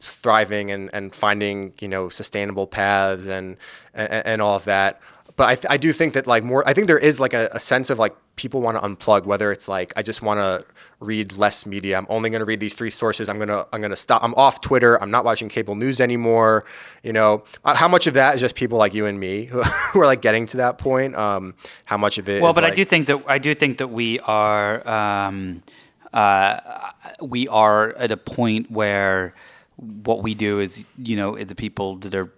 [0.00, 3.56] thriving and, and finding, you know, sustainable paths and,
[3.94, 5.00] and, and all of that.
[5.36, 7.48] But I, th- I do think that like more, I think there is like a,
[7.52, 10.64] a sense of like people want to unplug, whether it's like, I just want to
[11.00, 11.96] read less media.
[11.96, 13.28] I'm only going to read these three sources.
[13.28, 14.22] I'm going to, I'm going to stop.
[14.22, 15.00] I'm off Twitter.
[15.02, 16.64] I'm not watching cable news anymore.
[17.02, 19.62] You know, uh, how much of that is just people like you and me who,
[19.62, 21.16] who are like getting to that point?
[21.16, 21.54] Um,
[21.86, 24.20] how much of it Well, but I do think that I do think that we
[24.20, 25.62] are um,
[26.12, 26.60] uh,
[27.20, 29.34] we are at a point where
[29.76, 32.30] what we do is you know the people that are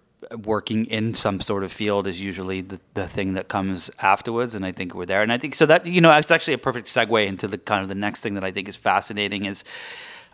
[0.44, 4.64] working in some sort of field is usually the, the thing that comes afterwards and
[4.64, 5.22] i think we're there.
[5.22, 7.82] And i think so that you know it's actually a perfect segue into the kind
[7.82, 9.64] of the next thing that i think is fascinating is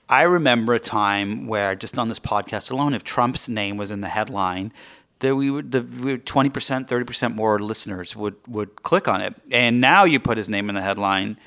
[0.08, 4.00] i remember a time where just on this podcast alone if trump's name was in
[4.00, 4.72] the headline
[5.20, 6.50] that we would the we would 20%
[6.88, 9.34] 30% more listeners would would click on it.
[9.50, 11.38] And now you put his name in the headline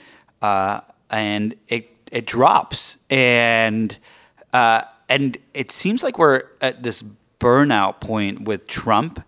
[0.41, 2.97] uh, and it it drops.
[3.09, 3.97] And
[4.53, 7.03] uh, and it seems like we're at this
[7.43, 9.23] burnout point with Trump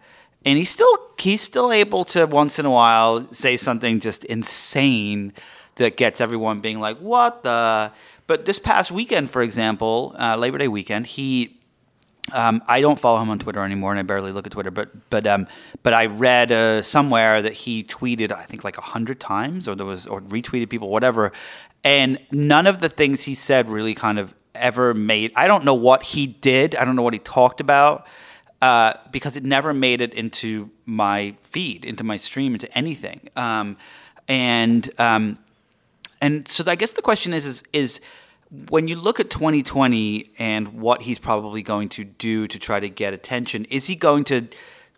[0.46, 5.34] and he's still he's still able to once in a while say something just insane
[5.76, 7.92] that gets everyone being like what the
[8.28, 11.60] but this past weekend for example uh, Labor Day weekend he
[12.34, 14.72] um, I don't follow him on Twitter anymore, and I barely look at Twitter.
[14.72, 15.48] But but um,
[15.84, 19.86] but I read uh, somewhere that he tweeted, I think like hundred times, or there
[19.86, 21.32] was or retweeted people, whatever,
[21.84, 25.32] and none of the things he said really kind of ever made.
[25.36, 26.76] I don't know what he did.
[26.76, 28.08] I don't know what he talked about.
[28.62, 33.78] Uh, because it never made it into my feed, into my stream, into anything, um,
[34.28, 35.38] and um,
[36.22, 38.02] and so I guess the question is is is
[38.70, 42.90] when you look at 2020 and what he's probably going to do to try to
[42.90, 44.48] get attention, is he going to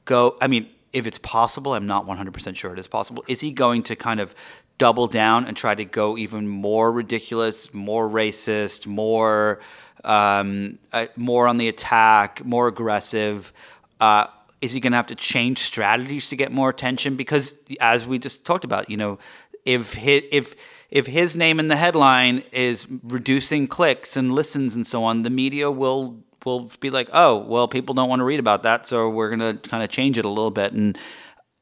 [0.05, 0.37] go?
[0.39, 3.23] I mean, if it's possible, I'm not 100% sure it is possible.
[3.27, 4.35] Is he going to kind of
[4.77, 9.59] double down and try to go even more ridiculous, more racist, more
[10.03, 13.51] um, uh, more on the attack, more aggressive?
[13.99, 14.27] Uh,
[14.61, 17.15] is he going to have to change strategies to get more attention?
[17.15, 19.19] Because as we just talked about, you know,
[19.65, 20.55] if his, if
[20.89, 25.29] if his name in the headline is reducing clicks and listens and so on, the
[25.29, 29.09] media will will be like, oh, well, people don't want to read about that, so
[29.09, 30.71] we're going to kind of change it a little bit.
[30.71, 30.97] And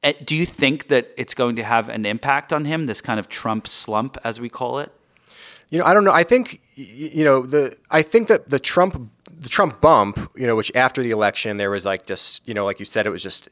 [0.05, 3.19] Uh, do you think that it's going to have an impact on him, this kind
[3.19, 4.91] of Trump slump, as we call it?
[5.71, 6.13] You know, I don't know.
[6.13, 7.75] I think you know the.
[7.89, 11.71] I think that the Trump the Trump bump, you know, which after the election there
[11.71, 13.49] was like just, you know, like you said, it was just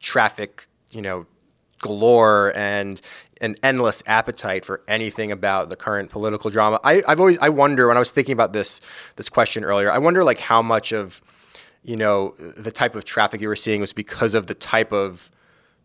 [0.00, 1.26] traffic, you know,
[1.80, 3.00] galore and
[3.40, 6.78] an endless appetite for anything about the current political drama.
[6.84, 8.80] I, I've always I wonder when I was thinking about this
[9.16, 11.20] this question earlier, I wonder like how much of
[11.82, 15.30] you know the type of traffic you were seeing was because of the type of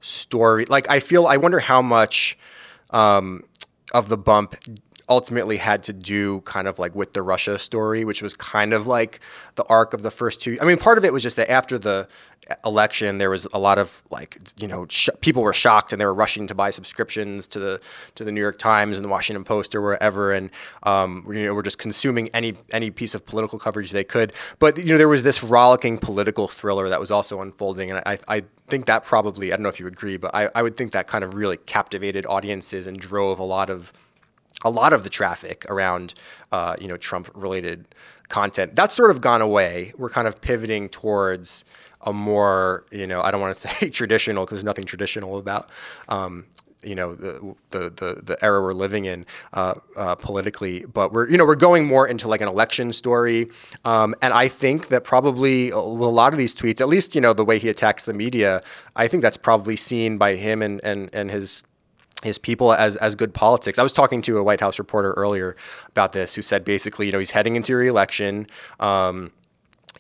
[0.03, 0.65] story.
[0.65, 2.37] Like I feel I wonder how much
[2.91, 3.43] um,
[3.93, 4.55] of the bump
[5.09, 8.87] ultimately had to do kind of like with the Russia story, which was kind of
[8.87, 9.19] like
[9.55, 10.57] the arc of the first two.
[10.61, 12.07] I mean, part of it was just that after the
[12.65, 16.05] election, there was a lot of like you know sh- people were shocked and they
[16.05, 17.81] were rushing to buy subscriptions to the
[18.15, 20.49] to the New York Times and the Washington Post or wherever, and
[20.83, 24.33] um, you know were just consuming any any piece of political coverage they could.
[24.59, 28.17] But you know there was this rollicking political thriller that was also unfolding, and I,
[28.27, 30.91] I think that probably I don't know if you agree, but I, I would think
[30.93, 33.93] that kind of really captivated audiences and drove a lot of
[34.63, 36.13] a lot of the traffic around
[36.51, 37.85] uh, you know Trump related
[38.29, 39.93] content that's sort of gone away.
[39.97, 41.65] We're kind of pivoting towards
[42.01, 45.69] a more you know I don't want to say traditional because there's nothing traditional about
[46.09, 46.45] um,
[46.83, 51.29] you know the, the the the era we're living in uh, uh, politically, but we're
[51.29, 53.49] you know we're going more into like an election story,
[53.85, 57.33] um, and I think that probably a lot of these tweets, at least you know
[57.33, 58.61] the way he attacks the media,
[58.95, 61.63] I think that's probably seen by him and and and his
[62.23, 63.79] his people as as good politics.
[63.79, 65.55] I was talking to a White House reporter earlier
[65.89, 68.47] about this, who said basically, you know, he's heading into reelection.
[68.79, 69.31] Um,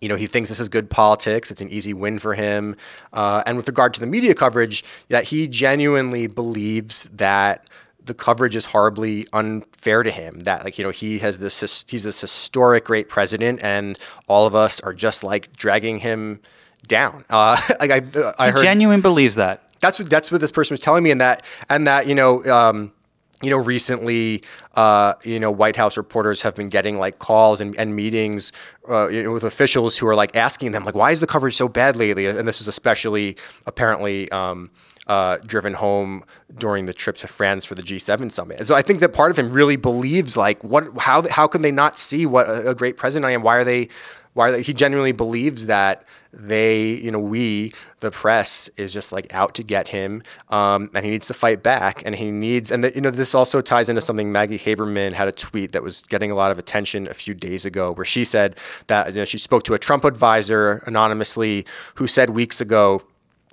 [0.01, 1.49] you know, he thinks this is good politics.
[1.49, 2.75] It's an easy win for him.
[3.13, 7.69] Uh, and with regard to the media coverage, that he genuinely believes that
[8.05, 10.41] the coverage is horribly unfair to him.
[10.41, 13.97] That like you know he has this he's this historic great president, and
[14.27, 16.41] all of us are just like dragging him
[16.87, 17.23] down.
[17.29, 18.01] Uh, like I,
[18.37, 21.21] I heard, genuine believes that that's what that's what this person was telling me, and
[21.21, 22.43] that and that you know.
[22.45, 22.91] Um,
[23.41, 24.41] you know, recently,
[24.75, 28.53] uh, you know, White House reporters have been getting like calls and, and meetings
[28.89, 31.57] uh, you know, with officials who are like asking them, like, why is the coverage
[31.57, 32.25] so bad lately?
[32.25, 34.71] And this was especially apparently um,
[35.07, 36.23] uh, driven home
[36.57, 38.59] during the trip to France for the G7 summit.
[38.59, 41.63] And so I think that part of him really believes, like, what, how, how can
[41.63, 43.41] they not see what a, a great president I am?
[43.43, 43.89] Why are they
[44.33, 49.11] why are they, he genuinely believes that they, you know, we, the press, is just
[49.11, 52.71] like out to get him, um, and he needs to fight back, and he needs,
[52.71, 55.83] and the, you know, this also ties into something Maggie Haberman had a tweet that
[55.83, 58.55] was getting a lot of attention a few days ago, where she said
[58.87, 61.65] that you know, she spoke to a Trump advisor anonymously
[61.95, 63.01] who said weeks ago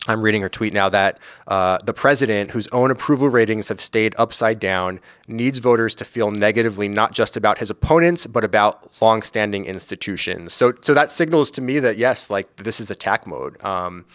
[0.09, 4.15] I'm reading her tweet now that uh, the president, whose own approval ratings have stayed
[4.17, 4.99] upside down,
[5.29, 10.55] needs voters to feel negatively not just about his opponents, but about longstanding institutions.
[10.55, 13.63] So, so that signals to me that yes, like this is attack mode.
[13.63, 14.07] Um,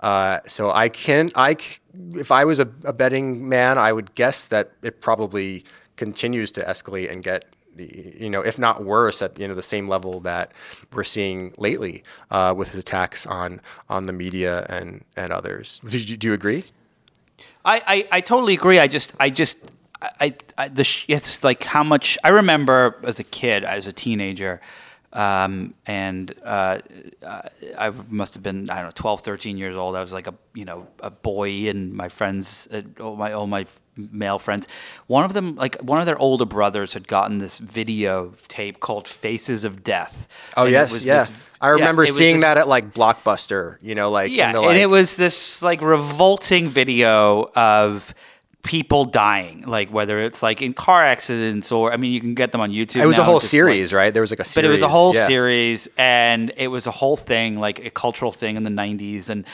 [0.00, 1.56] uh, so I can, I,
[2.14, 5.64] if I was a, a betting man, I would guess that it probably
[5.96, 7.44] continues to escalate and get
[7.76, 10.52] you know, if not worse, at you know the same level that
[10.92, 15.80] we're seeing lately uh, with his attacks on on the media and and others.
[15.88, 16.64] Do you, do you agree?
[17.64, 18.78] I, I, I totally agree.
[18.78, 19.72] I just I just
[20.20, 24.60] I, I the it's like how much I remember as a kid, as a teenager.
[25.10, 26.80] Um, and uh,
[27.78, 29.96] I must have been I don't know 12, 13 years old.
[29.96, 33.46] I was like a you know a boy, and my friends, uh, all my all
[33.46, 33.66] my
[33.98, 34.66] male friends.
[35.06, 39.06] One of them, like one of their older brothers, had gotten this video tape called
[39.06, 41.20] "Faces of Death." Oh and yes, yeah.
[41.20, 43.78] This, I remember yeah, seeing this, that at like Blockbuster.
[43.82, 48.14] You know, like yeah, the, like, and it was this like revolting video of
[48.62, 52.52] people dying, like whether it's like in car accidents or I mean, you can get
[52.52, 53.02] them on YouTube.
[53.02, 54.14] It was now, a whole series, like, right?
[54.14, 55.26] There was like a series, but it was a whole yeah.
[55.26, 59.44] series, and it was a whole thing, like a cultural thing in the '90s, and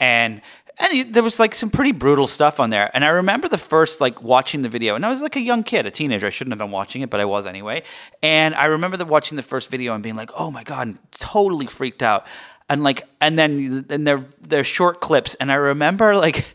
[0.00, 0.40] and
[0.78, 2.90] and there was like some pretty brutal stuff on there.
[2.94, 5.62] And I remember the first like watching the video, and I was like a young
[5.62, 6.26] kid, a teenager.
[6.26, 7.82] I shouldn't have been watching it, but I was anyway.
[8.22, 11.66] And I remember the watching the first video and being like, "Oh my god!" totally
[11.66, 12.26] freaked out.
[12.68, 16.54] And like, and then and they're they're short clips, and I remember like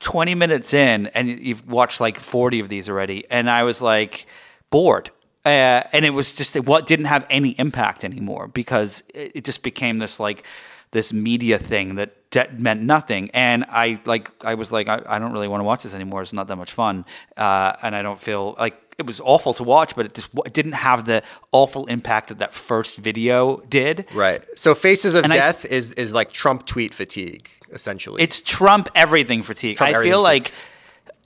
[0.00, 4.26] 20 minutes in and you've watched like 40 of these already and i was like
[4.68, 5.10] bored
[5.44, 9.62] uh, and it was just what didn't have any impact anymore because it, it just
[9.62, 10.44] became this like
[10.92, 15.18] this media thing that, that meant nothing and i like i was like i, I
[15.18, 17.04] don't really want to watch this anymore it's not that much fun
[17.36, 20.52] uh, and i don't feel like it was awful to watch, but it just it
[20.52, 24.06] didn't have the awful impact that that first video did.
[24.14, 24.42] Right.
[24.54, 28.22] So Faces of and Death I, is is like Trump tweet fatigue essentially.
[28.22, 29.78] It's Trump everything fatigue.
[29.78, 30.52] Trump I feel like,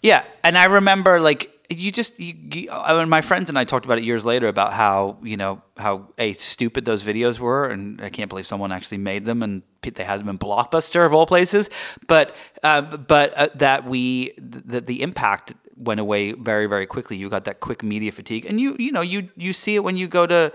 [0.03, 3.65] yeah, and I remember like you just you, you, I mean, my friends and I
[3.65, 7.67] talked about it years later about how you know how a stupid those videos were,
[7.67, 11.15] and I can't believe someone actually made them and they had them in Blockbuster of
[11.15, 11.71] all places.
[12.07, 17.17] But uh, but uh, that we that the impact went away very very quickly.
[17.17, 19.97] You got that quick media fatigue, and you you know you you see it when
[19.97, 20.53] you go to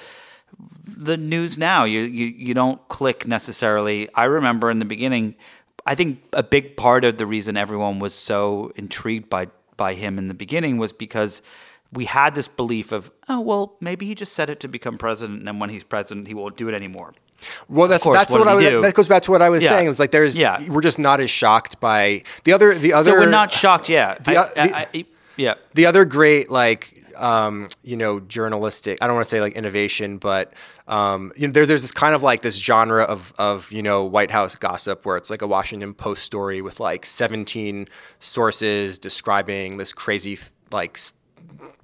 [0.86, 1.86] the news now.
[1.86, 4.10] You, you you don't click necessarily.
[4.16, 5.36] I remember in the beginning,
[5.86, 9.48] I think a big part of the reason everyone was so intrigued by
[9.82, 11.42] by him in the beginning was because
[11.92, 15.40] we had this belief of, oh well, maybe he just said it to become president,
[15.40, 17.14] and then when he's president, he won't do it anymore.
[17.68, 18.82] Well, that's course, that's what what, I was, do?
[18.82, 19.70] that goes back to what I was Yeah.
[19.70, 19.86] saying.
[19.86, 20.62] It was like there's Yeah.
[20.70, 23.90] we're just not as shocked by the other the other So we're not shocked.
[23.90, 25.06] Yeah, The I- the- I- I-
[25.38, 25.56] yeah.
[25.74, 30.18] the other great like um, you know journalistic i don't want to say like innovation
[30.18, 30.54] but
[30.88, 34.04] um, you know there, there's this kind of like this genre of of you know
[34.04, 37.88] white house gossip where it's like a washington post story with like 17
[38.20, 40.38] sources describing this crazy
[40.72, 40.98] like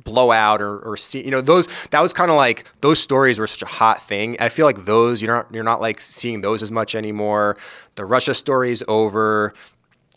[0.08, 3.48] blowout or, or see, you know those that was kind of like those stories were
[3.48, 4.38] such a hot thing.
[4.40, 7.58] I feel like those you're not you're not like seeing those as much anymore.
[7.96, 9.54] The russia story's over.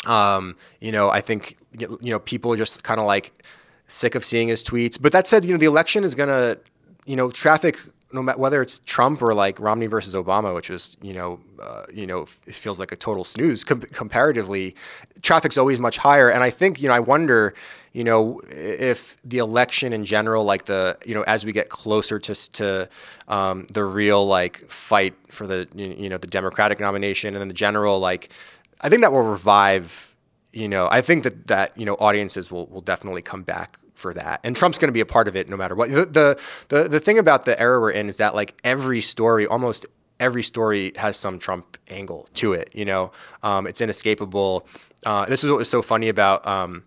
[0.06, 3.32] Um, you know, I think you know people just kind of like
[3.90, 5.00] sick of seeing his tweets.
[5.00, 6.56] But that said, you know, the election is gonna,
[7.04, 7.78] you know, traffic.
[8.12, 11.84] No matter whether it's Trump or like Romney versus Obama, which is you know, uh,
[11.92, 14.74] you know, it feels like a total snooze com- comparatively.
[15.22, 17.54] Traffic's always much higher, and I think you know, I wonder,
[17.92, 22.18] you know, if the election in general, like the you know, as we get closer
[22.18, 22.88] to to
[23.28, 27.54] um, the real like fight for the you know the Democratic nomination and then the
[27.54, 28.30] general like
[28.80, 30.09] I think that will revive,
[30.52, 34.14] you know, I think that that, you know, audiences will, will definitely come back for
[34.14, 34.40] that.
[34.42, 35.90] And Trump's going to be a part of it no matter what.
[35.90, 39.46] The, the the the thing about the era we're in is that like every story,
[39.46, 39.86] almost
[40.18, 43.12] every story has some Trump angle to it, you know.
[43.42, 44.66] Um, it's inescapable.
[45.04, 46.82] Uh, this is what was so funny about um,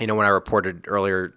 [0.00, 1.34] you know, when I reported earlier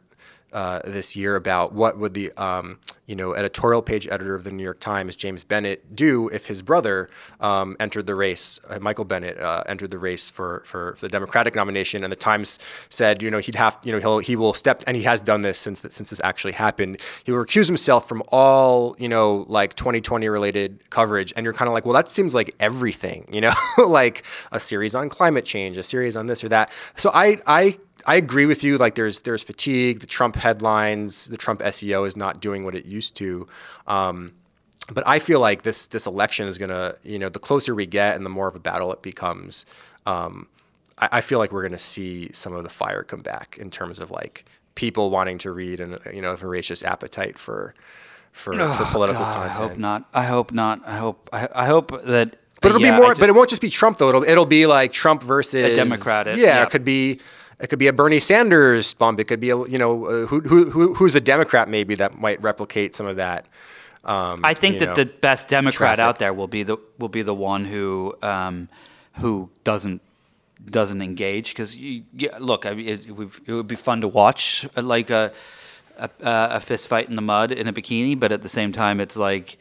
[0.53, 4.51] uh, this year about what would the um, you know editorial page editor of the
[4.51, 7.09] New York Times, James Bennet, do if his brother
[7.41, 11.11] um, entered the race, uh, Michael Bennet uh, entered the race for, for for the
[11.11, 14.53] Democratic nomination, and the Times said you know he'd have you know he'll he will
[14.53, 17.01] step and he has done this since since this actually happened.
[17.25, 21.67] He will recuse himself from all you know like 2020 related coverage, and you're kind
[21.67, 23.53] of like well that seems like everything you know
[23.85, 26.71] like a series on climate change, a series on this or that.
[26.95, 27.77] So I I
[28.07, 28.77] I agree with you.
[28.77, 29.99] Like there's there's fatigue.
[29.99, 33.45] The Trump headlines, the Trump SEO is not doing what it used to.
[33.85, 34.33] Um,
[34.91, 38.15] but I feel like this this election is gonna, you know, the closer we get
[38.15, 39.65] and the more of a battle it becomes,
[40.05, 40.47] um,
[40.97, 43.99] I, I feel like we're gonna see some of the fire come back in terms
[43.99, 44.45] of like
[44.75, 47.73] people wanting to read and you know a voracious appetite for
[48.31, 49.69] for, for political Oh, God, I content.
[49.71, 50.05] hope not.
[50.13, 50.87] I hope not.
[50.87, 51.29] I hope.
[51.33, 52.37] I, I hope that.
[52.61, 53.11] But it'll yeah, be more.
[53.11, 54.09] I but it won't just be Trump though.
[54.09, 56.63] It'll it'll be like Trump versus Democrat, it- Yeah, yeah.
[56.63, 57.19] it could be.
[57.59, 59.19] It could be a Bernie Sanders bump.
[59.19, 62.19] It could be a you know uh, who, who who who's a Democrat maybe that
[62.19, 63.47] might replicate some of that.
[64.03, 64.93] Um, I think that know.
[64.93, 65.99] the best Democrat traffic.
[65.99, 68.69] out there will be the will be the one who um,
[69.13, 70.01] who doesn't
[70.65, 74.07] doesn't engage because yeah, look, I mean, it, it, would, it would be fun to
[74.07, 75.31] watch uh, like a,
[75.97, 78.99] a a fist fight in the mud in a bikini, but at the same time,
[78.99, 79.57] it's like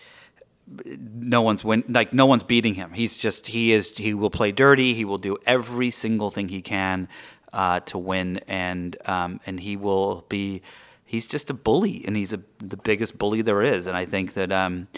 [0.94, 2.92] no one's win like no one's beating him.
[2.92, 4.94] He's just he is he will play dirty.
[4.94, 7.09] He will do every single thing he can
[7.57, 10.63] uh, to win, and um, and he will be.
[11.05, 13.87] He's just a bully, and he's a, the biggest bully there is.
[13.87, 14.89] And I think that um,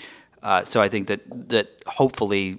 [0.42, 2.58] uh, so I think that that hopefully.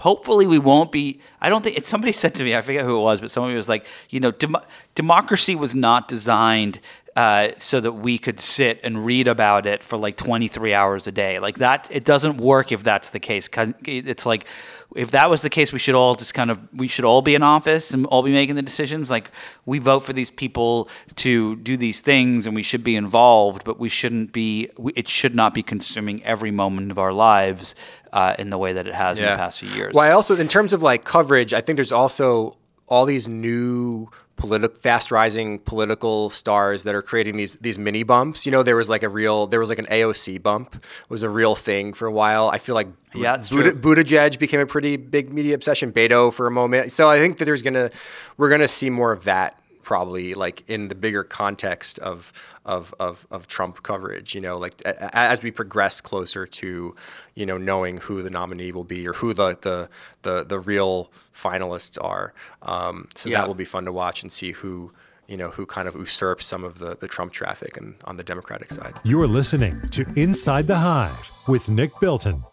[0.00, 1.18] Hopefully we won't be.
[1.40, 1.84] I don't think.
[1.84, 4.30] Somebody said to me, I forget who it was, but somebody was like, you know,
[4.30, 6.78] dem- democracy was not designed
[7.18, 11.12] uh, so that we could sit and read about it for like 23 hours a
[11.12, 11.40] day.
[11.40, 13.48] Like that, it doesn't work if that's the case.
[13.48, 14.46] 'Cause It's like
[14.94, 17.34] if that was the case, we should all just kind of we should all be
[17.34, 19.10] in office and all be making the decisions.
[19.10, 19.30] Like
[19.66, 23.76] we vote for these people to do these things, and we should be involved, but
[23.80, 24.68] we shouldn't be.
[24.78, 27.74] we- It should not be consuming every moment of our lives
[28.12, 29.92] uh, in the way that it has in the past few years.
[29.94, 32.56] Well, I also, in terms of like coverage, I think there's also
[32.86, 34.08] all these new
[34.38, 38.46] political, fast rising political stars that are creating these these mini bumps.
[38.46, 41.28] You know, there was like a real, there was like an AOC bump was a
[41.28, 42.48] real thing for a while.
[42.48, 43.80] I feel like Yeah, it's Buddha, true.
[43.96, 45.92] Buttigieg became a pretty big media obsession.
[45.92, 46.92] Beto for a moment.
[46.92, 47.90] So I think that there's gonna,
[48.38, 52.30] we're gonna see more of that probably like in the bigger context of
[52.66, 54.34] of of, of Trump coverage.
[54.34, 56.94] You know, like a, a- as we progress closer to,
[57.34, 59.88] you know, knowing who the nominee will be or who the the
[60.22, 62.34] the, the real finalists are.
[62.62, 63.38] Um, so Yeah.
[63.38, 64.92] that will be fun to watch and see who.
[65.30, 68.24] You know who kind of usurps some of the, the Trump traffic and on the
[68.24, 68.94] Democratic side.
[69.04, 72.44] You're listening to Inside the Hive with Nick Bilton.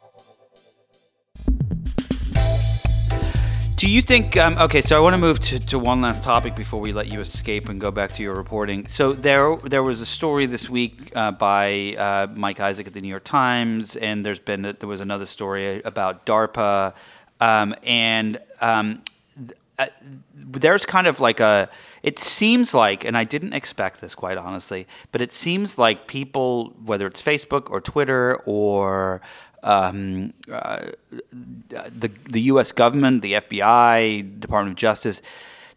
[3.76, 4.38] Do you think?
[4.38, 7.08] Um, okay, so I want to move to, to one last topic before we let
[7.08, 8.88] you escape and go back to your reporting.
[8.88, 13.02] So there, there was a story this week uh, by uh, Mike Isaac at the
[13.02, 16.94] New York Times, and there's been there was another story about DARPA,
[17.42, 19.04] um, and um,
[19.36, 19.88] th- uh,
[20.34, 21.70] there's kind of like a.
[22.02, 26.74] It seems like, and I didn't expect this quite honestly, but it seems like people,
[26.86, 29.22] whether it's Facebook or Twitter or
[29.66, 30.86] um, uh,
[31.70, 32.72] the the U.S.
[32.72, 35.22] government, the FBI, Department of Justice,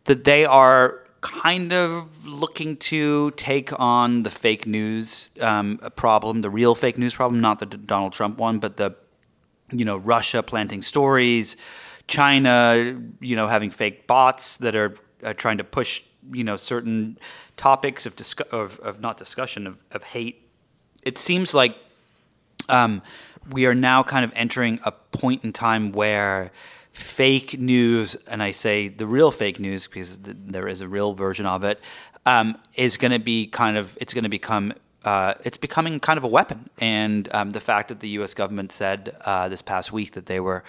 [0.04, 6.50] that they are kind of looking to take on the fake news um, problem, the
[6.50, 8.94] real fake news problem, not the Donald Trump one, but the
[9.72, 11.56] you know Russia planting stories,
[12.06, 17.18] China, you know having fake bots that are uh, trying to push you know certain
[17.56, 20.46] topics of discu- of, of not discussion of, of hate.
[21.02, 21.74] It seems like
[22.68, 23.02] um,
[23.50, 26.50] we are now kind of entering a point in time where
[26.92, 31.14] fake news, and I say the real fake news because th- there is a real
[31.14, 31.80] version of it,
[32.26, 34.72] um, is going to be kind of, it's going to become
[35.08, 36.68] uh, it's becoming kind of a weapon.
[36.78, 38.34] And um, the fact that the U.S.
[38.34, 40.64] government said uh, this past week that they were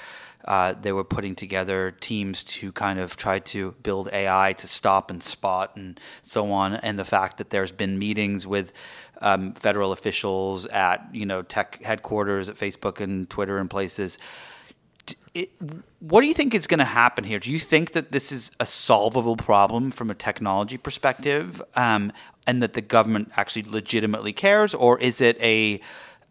[0.46, 5.12] uh, they were putting together teams to kind of try to build AI to stop
[5.12, 8.72] and spot and so on, and the fact that there's been meetings with
[9.20, 14.18] um, federal officials at you know tech headquarters at Facebook and Twitter and places.
[15.34, 15.52] It,
[16.00, 17.40] what do you think is going to happen here?
[17.40, 22.14] Do you think that this is a solvable problem from a technology perspective, um,
[22.48, 25.82] and that the government actually legitimately cares, or is it a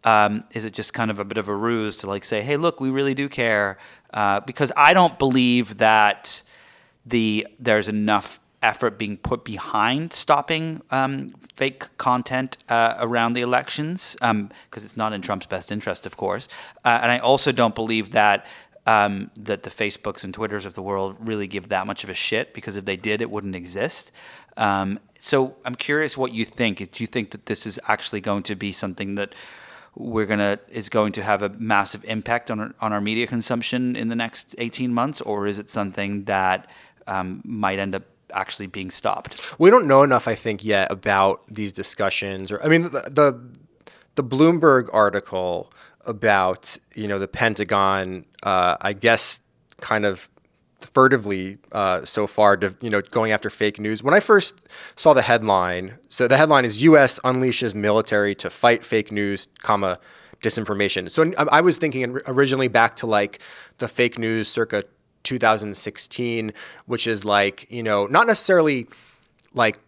[0.03, 2.57] um, is it just kind of a bit of a ruse to like say, hey,
[2.57, 3.77] look, we really do care?
[4.11, 6.41] Uh, because I don't believe that
[7.05, 14.15] the there's enough effort being put behind stopping um, fake content uh, around the elections
[14.15, 16.47] because um, it's not in Trump's best interest, of course.
[16.83, 18.45] Uh, and I also don't believe that.
[18.85, 22.15] Um, that the Facebooks and Twitters of the world really give that much of a
[22.15, 24.11] shit because if they did, it wouldn't exist.
[24.57, 26.77] Um, so I'm curious what you think.
[26.91, 29.35] Do you think that this is actually going to be something that
[29.95, 33.95] we're gonna is going to have a massive impact on our, on our media consumption
[33.95, 36.69] in the next 18 months, or is it something that
[37.07, 38.03] um, might end up
[38.33, 39.41] actually being stopped?
[39.59, 42.51] We don't know enough, I think, yet about these discussions.
[42.51, 43.39] Or I mean, the the,
[44.15, 45.71] the Bloomberg article
[46.05, 49.39] about you know the Pentagon, uh, I guess,
[49.81, 50.29] kind of
[50.81, 54.03] furtively uh, so far to you know going after fake news.
[54.03, 54.55] When I first
[54.95, 57.19] saw the headline, so the headline is U.S.
[57.23, 59.99] unleashes military to fight fake news, comma
[60.43, 61.09] disinformation.
[61.09, 63.39] So I was thinking originally back to like
[63.77, 64.85] the fake news circa
[65.23, 66.53] 2016,
[66.85, 68.87] which is like you know not necessarily
[69.53, 69.79] like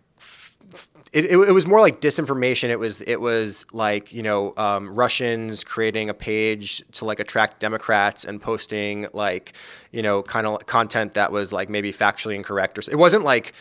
[1.13, 2.69] it, it, it, was more like disinformation.
[2.69, 7.59] It was it was like you know um, Russians creating a page to like attract
[7.59, 9.53] Democrats and posting like
[9.91, 13.53] you know kind of content that was like maybe factually incorrect or it wasn't like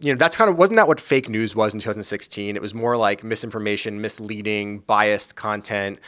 [0.00, 2.74] you know that's kind of wasn't that what fake news was in 2016 it was
[2.74, 5.98] more like misinformation misleading biased content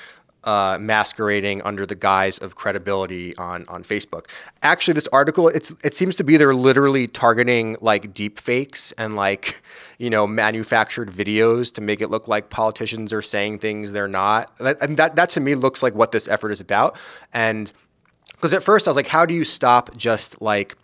[0.45, 4.27] uh, masquerading under the guise of credibility on on Facebook.
[4.63, 9.15] Actually, this article it's it seems to be they're literally targeting like deep fakes and
[9.15, 9.63] like
[9.99, 14.53] you know manufactured videos to make it look like politicians are saying things they're not.
[14.61, 16.97] And that that to me looks like what this effort is about.
[17.33, 17.73] And
[18.33, 20.77] because at first I was like, how do you stop just like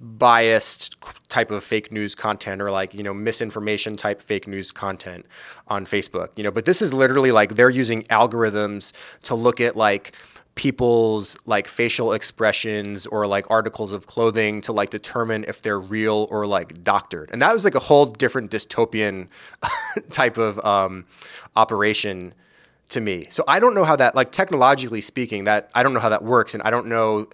[0.00, 0.96] biased
[1.28, 5.26] type of fake news content or like you know misinformation type fake news content
[5.66, 6.50] on Facebook you know?
[6.50, 8.92] But this is literally like they're using algorithms
[9.24, 10.14] to look at like
[10.54, 16.26] people's like facial expressions or like articles of clothing to like determine if they're real
[16.30, 17.30] or like doctored.
[17.32, 19.28] And that was like a whole different dystopian
[20.10, 21.04] type of um,
[21.54, 22.34] operation
[22.88, 23.26] to me.
[23.30, 26.24] So i don't know how that like technologically speaking that i don't know how that
[26.24, 27.28] works and i don't know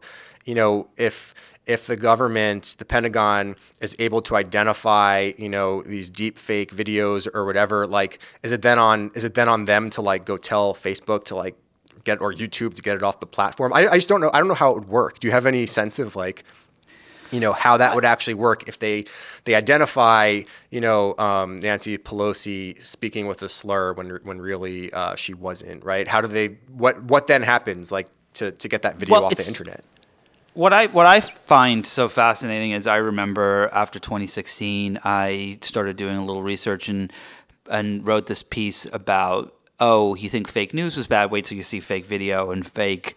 [0.44, 1.34] you know if
[1.66, 7.26] if the government, the Pentagon, is able to identify, you know, these deep fake videos
[7.32, 10.36] or whatever, like, is it then on is it then on them to like go
[10.36, 11.56] tell Facebook to like
[12.04, 13.72] get or YouTube to get it off the platform?
[13.72, 14.30] I, I just don't know.
[14.34, 15.20] I don't know how it would work.
[15.20, 16.44] Do you have any sense of like,
[17.30, 19.06] you know, how that would actually work if they
[19.44, 25.16] they identify, you know, um, Nancy Pelosi speaking with a slur when when really uh,
[25.16, 26.06] she wasn't, right?
[26.06, 29.34] How do they what what then happens like to to get that video well, off
[29.34, 29.82] the internet?
[30.54, 36.16] What I what I find so fascinating is I remember after 2016 I started doing
[36.16, 37.12] a little research and
[37.68, 41.64] and wrote this piece about oh you think fake news was bad wait till you
[41.64, 43.16] see fake video and fake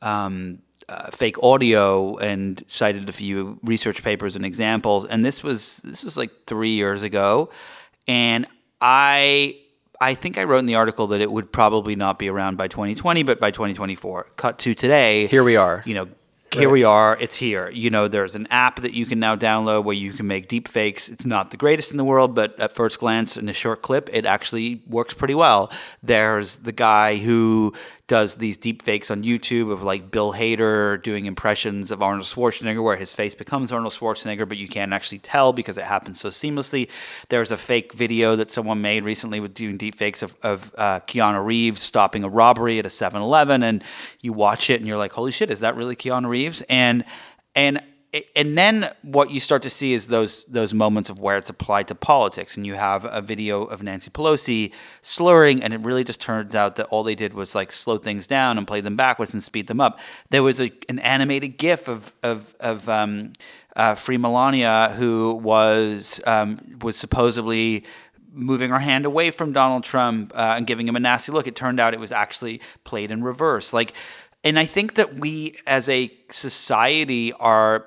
[0.00, 5.78] um, uh, fake audio and cited a few research papers and examples and this was
[5.78, 7.50] this was like three years ago
[8.06, 8.46] and
[8.80, 9.58] I
[10.00, 12.68] I think I wrote in the article that it would probably not be around by
[12.68, 14.28] 2020, but by 2024.
[14.36, 15.26] Cut to today.
[15.26, 15.82] Here we are.
[15.84, 16.08] You know,
[16.52, 17.16] here we are.
[17.20, 17.70] It's here.
[17.70, 20.68] You know, there's an app that you can now download where you can make deep
[20.68, 21.08] fakes.
[21.08, 24.08] It's not the greatest in the world, but at first glance, in a short clip,
[24.12, 25.70] it actually works pretty well.
[26.02, 27.74] There's the guy who
[28.08, 32.82] does these deep fakes on YouTube of like Bill Hader doing impressions of Arnold Schwarzenegger
[32.82, 36.30] where his face becomes Arnold Schwarzenegger, but you can't actually tell because it happens so
[36.30, 36.88] seamlessly.
[37.28, 41.00] There's a fake video that someone made recently with doing deep fakes of, of uh,
[41.00, 43.84] Keanu Reeves stopping a robbery at a 7 Eleven, and
[44.20, 46.62] you watch it and you're like, holy shit, is that really Keanu Reeves?
[46.62, 47.04] And
[47.54, 47.82] and
[48.34, 51.88] and then what you start to see is those those moments of where it's applied
[51.88, 56.20] to politics, and you have a video of Nancy Pelosi slurring, and it really just
[56.20, 59.34] turns out that all they did was like slow things down and play them backwards
[59.34, 59.98] and speed them up.
[60.30, 63.34] There was a, an animated GIF of of of um,
[63.76, 67.84] uh, Free Melania who was um, was supposedly
[68.32, 71.46] moving her hand away from Donald Trump uh, and giving him a nasty look.
[71.46, 73.94] It turned out it was actually played in reverse, like.
[74.44, 77.86] And I think that we as a society are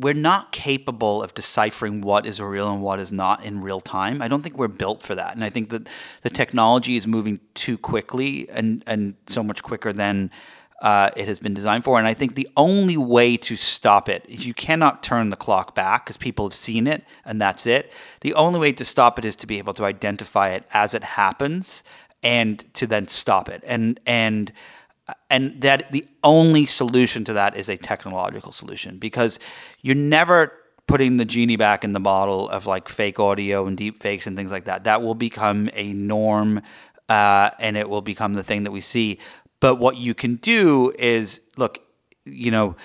[0.00, 4.22] we're not capable of deciphering what is real and what is not in real time.
[4.22, 5.34] I don't think we're built for that.
[5.34, 5.88] And I think that
[6.22, 10.30] the technology is moving too quickly and, and so much quicker than
[10.80, 11.98] uh, it has been designed for.
[11.98, 15.74] And I think the only way to stop it is you cannot turn the clock
[15.74, 17.92] back because people have seen it and that's it.
[18.22, 21.04] The only way to stop it is to be able to identify it as it
[21.04, 21.84] happens
[22.22, 23.62] and to then stop it.
[23.66, 24.52] And, and,
[25.28, 29.38] and that the only solution to that is a technological solution because
[29.80, 30.52] you're never
[30.86, 34.36] putting the genie back in the bottle of like fake audio and deep fakes and
[34.36, 34.84] things like that.
[34.84, 36.62] That will become a norm
[37.08, 39.18] uh, and it will become the thing that we see.
[39.60, 41.80] But what you can do is look,
[42.24, 42.76] you know,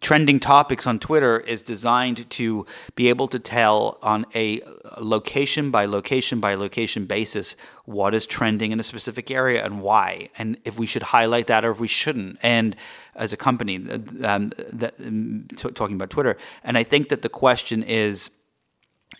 [0.00, 2.64] trending topics on Twitter is designed to
[2.94, 4.60] be able to tell on a
[5.00, 10.28] location by location by location basis what is trending in a specific area and why,
[10.38, 12.38] and if we should highlight that or if we shouldn't.
[12.42, 12.76] And
[13.16, 13.76] as a company,
[14.22, 18.30] um, that, um, talking about Twitter, and I think that the question is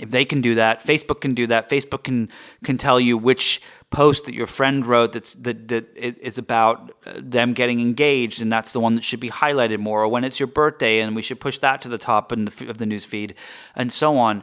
[0.00, 1.68] if they can do that, Facebook can do that.
[1.68, 2.30] Facebook can
[2.64, 7.12] can tell you which post that your friend wrote that's that that is about uh,
[7.16, 10.02] them getting engaged, and that's the one that should be highlighted more.
[10.02, 12.78] Or when it's your birthday, and we should push that to the top the, of
[12.78, 13.34] the news feed,
[13.76, 14.42] and so on.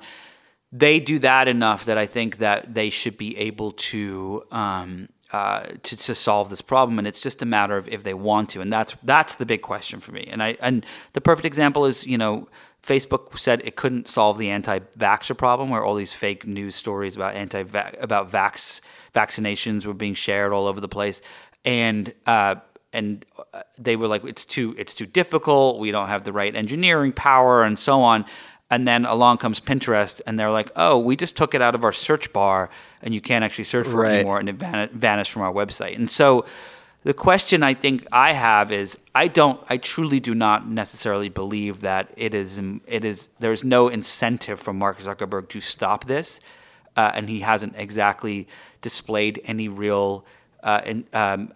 [0.71, 4.43] They do that enough that I think that they should be able to.
[4.51, 8.13] Um, uh, to, to solve this problem, and it's just a matter of if they
[8.13, 10.25] want to, and that's that's the big question for me.
[10.31, 12.47] And I and the perfect example is you know
[12.87, 17.35] Facebook said it couldn't solve the anti-vaxxer problem, where all these fake news stories about
[17.35, 17.59] anti
[17.99, 18.81] about vax
[19.13, 21.21] vaccinations were being shared all over the place,
[21.65, 22.55] and uh,
[22.93, 25.79] and uh, they were like, it's too it's too difficult.
[25.79, 28.25] We don't have the right engineering power, and so on.
[28.69, 31.83] And then along comes Pinterest, and they're like, "Oh, we just took it out of
[31.83, 32.69] our search bar,
[33.01, 34.11] and you can't actually search for right.
[34.11, 36.45] it anymore, and it van- vanished from our website." And so,
[37.07, 41.79] the question I think I have is I don't I truly do not necessarily believe
[41.79, 46.41] that it is it is there's no incentive for Mark Zuckerberg to stop this,
[46.97, 48.45] uh, and he hasn't exactly
[48.81, 50.25] displayed any real
[50.63, 51.53] uh, in, um,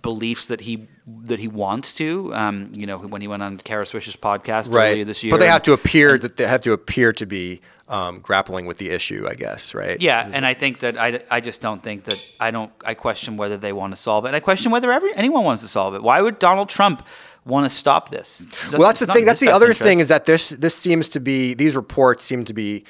[0.00, 0.88] beliefs that he
[1.24, 2.34] that he wants to.
[2.34, 4.92] Um, you know, when he went on Kara Swisher's podcast right.
[4.92, 7.26] earlier this year, but they have to appear and, that they have to appear to
[7.26, 7.60] be
[7.92, 10.00] um, grappling with the issue, I guess, right?
[10.00, 13.36] Yeah, and I think that I, I just don't think that I don't I question
[13.36, 14.28] whether they want to solve it.
[14.28, 16.02] And I question whether every anyone wants to solve it.
[16.02, 17.06] Why would Donald Trump
[17.44, 18.46] want to stop this?
[18.72, 19.26] Well, that's the thing.
[19.26, 19.82] That's the other interest.
[19.82, 22.84] thing is that this this seems to be these reports seem to be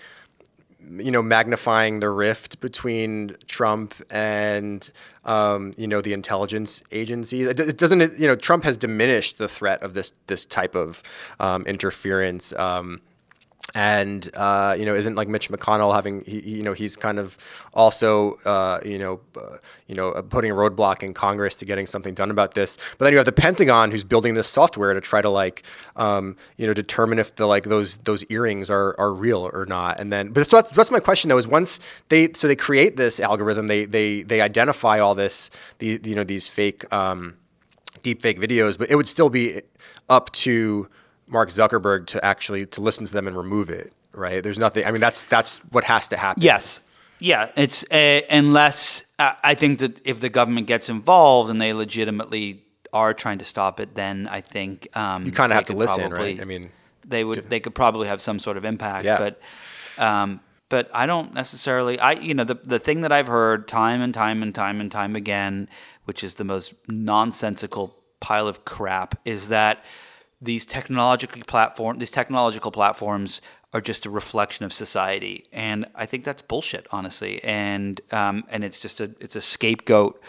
[0.98, 4.90] you know, magnifying the rift between Trump and
[5.24, 7.48] um, you know the intelligence agencies.
[7.48, 8.18] It, doesn't.
[8.20, 11.02] You know, Trump has diminished the threat of this this type of
[11.40, 12.52] um, interference.
[12.52, 13.00] Um,
[13.74, 17.38] and uh, you know, isn't like Mitch McConnell having he, you know he's kind of
[17.72, 19.56] also uh, you know uh,
[19.86, 22.76] you know putting a roadblock in Congress to getting something done about this.
[22.98, 25.62] But then you have the Pentagon who's building this software to try to like
[25.96, 29.98] um, you know determine if the like those those earrings are are real or not.
[29.98, 32.96] And then but so that's, that's my question though is once they so they create
[32.96, 37.36] this algorithm they they they identify all this the you know these fake um,
[38.02, 39.62] deep fake videos, but it would still be
[40.08, 40.88] up to
[41.26, 44.42] Mark Zuckerberg to actually to listen to them and remove it, right?
[44.42, 44.84] There's nothing.
[44.84, 46.42] I mean, that's that's what has to happen.
[46.42, 46.82] Yes.
[47.18, 51.72] Yeah, it's uh, unless uh, I think that if the government gets involved and they
[51.72, 55.76] legitimately are trying to stop it, then I think um, you kind of have to
[55.76, 56.40] listen, probably, right?
[56.40, 56.70] I mean,
[57.06, 59.18] they would they could probably have some sort of impact, yeah.
[59.18, 59.40] but
[59.98, 61.98] um, but I don't necessarily.
[61.98, 64.90] I you know the the thing that I've heard time and time and time and
[64.90, 65.68] time again,
[66.04, 69.84] which is the most nonsensical pile of crap, is that
[70.42, 73.40] these technological platform these technological platforms
[73.74, 77.42] are just a reflection of society, and I think that's bullshit, honestly.
[77.42, 80.20] And um, and it's just a it's a scapegoat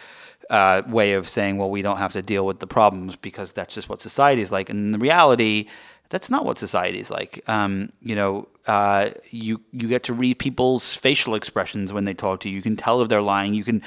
[0.49, 3.75] uh, way of saying, well, we don't have to deal with the problems because that's
[3.75, 4.69] just what society is like.
[4.69, 5.67] And in reality,
[6.13, 7.41] That's not what society is like.
[7.49, 12.41] Um, you know, uh, you you get to read people's facial expressions when they talk
[12.41, 12.55] to you.
[12.55, 13.55] You can tell if they're lying.
[13.55, 13.81] You can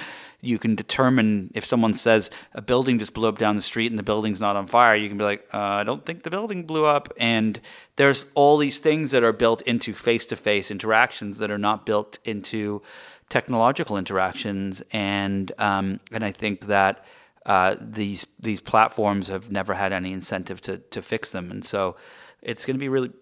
[0.46, 3.98] you can determine if someone says a building just blew up down the street and
[3.98, 4.94] the building's not on fire.
[4.94, 7.12] You can be like, uh, I don't think the building blew up.
[7.18, 7.60] And
[7.96, 11.84] there's all these things that are built into face to face interactions that are not
[11.84, 12.82] built into
[13.28, 14.82] technological interactions.
[14.92, 17.04] And um, and I think that.
[17.44, 21.94] Uh, these these platforms have never had any incentive to to fix them, and so
[22.42, 23.12] it's going to be really.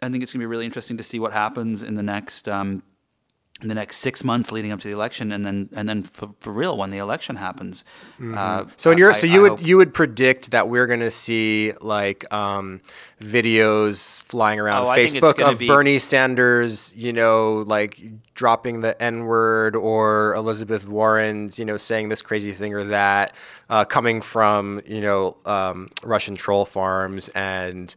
[0.00, 2.48] I think it's going to be really interesting to see what happens in the next
[2.48, 2.82] um,
[3.62, 6.34] in the next six months leading up to the election, and then and then for,
[6.40, 7.84] for real when the election happens.
[8.14, 8.34] Mm-hmm.
[8.36, 9.66] Uh, so in your I, so you I would hope.
[9.66, 12.80] you would predict that we're going to see like um,
[13.20, 15.68] videos flying around oh, Facebook of be...
[15.68, 18.02] Bernie Sanders, you know, like
[18.34, 23.34] dropping the N word, or Elizabeth Warren's, you know, saying this crazy thing or that,
[23.70, 27.94] uh, coming from you know um, Russian troll farms and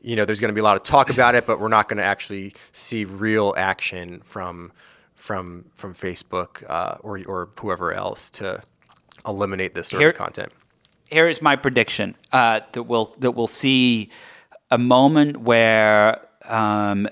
[0.00, 1.88] you know, there's going to be a lot of talk about it, but we're not
[1.88, 4.72] going to actually see real action from
[5.14, 8.62] from from Facebook uh, or or whoever else to
[9.26, 10.52] eliminate this sort Here, of content.
[11.10, 14.10] Here is my prediction uh, that we'll that we'll see
[14.70, 17.08] a moment where um,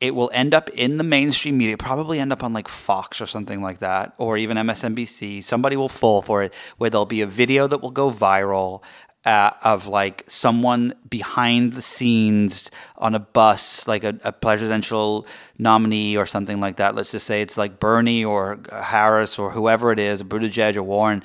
[0.00, 3.26] it will end up in the mainstream media, probably end up on like Fox or
[3.26, 5.42] something like that, or even MSNBC.
[5.42, 8.82] Somebody will fall for it, where there'll be a video that will go viral
[9.26, 15.26] uh, of like someone behind the scenes on a bus, like a, a, presidential
[15.58, 16.94] nominee or something like that.
[16.94, 21.24] Let's just say it's like Bernie or Harris or whoever it is, Buttigieg or Warren,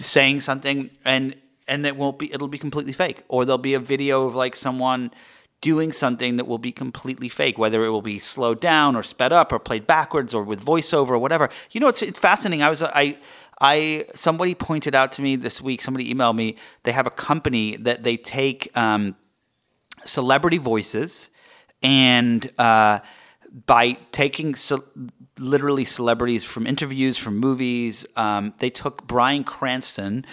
[0.00, 1.36] saying something, and
[1.68, 2.32] and it won't be.
[2.32, 5.12] It'll be completely fake, or there'll be a video of like someone
[5.60, 9.32] doing something that will be completely fake, whether it will be slowed down or sped
[9.32, 11.48] up or played backwards or with voiceover or whatever.
[11.70, 12.62] You know, it's, it's fascinating.
[12.62, 13.18] I was I
[13.60, 15.82] I somebody pointed out to me this week.
[15.82, 16.56] Somebody emailed me.
[16.82, 19.16] They have a company that they take um,
[20.04, 21.30] celebrity voices
[21.82, 23.00] and uh,
[23.66, 24.72] by taking ce-
[25.38, 30.26] literally celebrities from interviews from movies, um, they took Bryan Cranston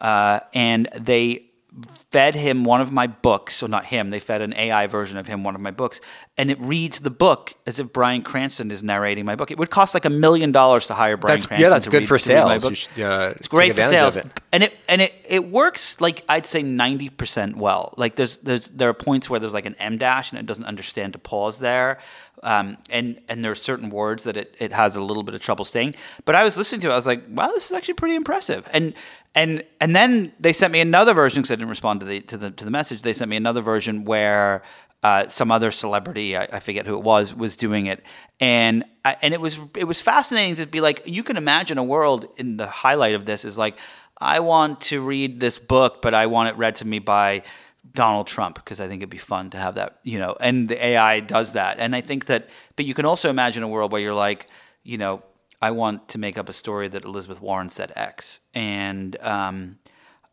[0.00, 1.49] uh, and they
[2.10, 5.26] fed him one of my books, so not him, they fed an AI version of
[5.26, 6.00] him one of my books,
[6.36, 9.50] and it reads the book as if Bryan Cranston is narrating my book.
[9.50, 11.62] It would cost like a million dollars to hire Bryan that's, Cranston.
[11.62, 12.78] Yeah, that's good read, for sales.
[12.78, 14.16] Should, uh, it's great for sales,
[14.52, 17.94] and it and it, it works like I'd say ninety percent well.
[17.96, 20.64] Like there's there's there are points where there's like an M dash and it doesn't
[20.64, 21.98] understand to pause there.
[22.42, 25.42] Um, and and there are certain words that it, it has a little bit of
[25.42, 25.94] trouble saying.
[26.24, 28.68] But I was listening to it, I was like, wow, this is actually pretty impressive.
[28.72, 28.94] And
[29.34, 32.36] and and then they sent me another version because I didn't respond to the to
[32.36, 33.02] the to the message.
[33.02, 34.62] They sent me another version where
[35.02, 38.04] uh, some other celebrity, I, I, forget who it was, was doing it,
[38.38, 41.84] and I, and it was it was fascinating to be like, you can imagine a
[41.84, 42.26] world.
[42.36, 43.78] In the highlight of this is like,
[44.18, 47.42] I want to read this book, but I want it read to me by
[47.92, 50.84] Donald Trump because I think it'd be fun to have that, you know, and the
[50.84, 51.78] AI does that.
[51.78, 54.48] And I think that, but you can also imagine a world where you're like,
[54.82, 55.22] you know,
[55.62, 59.78] I want to make up a story that Elizabeth Warren said X, and um,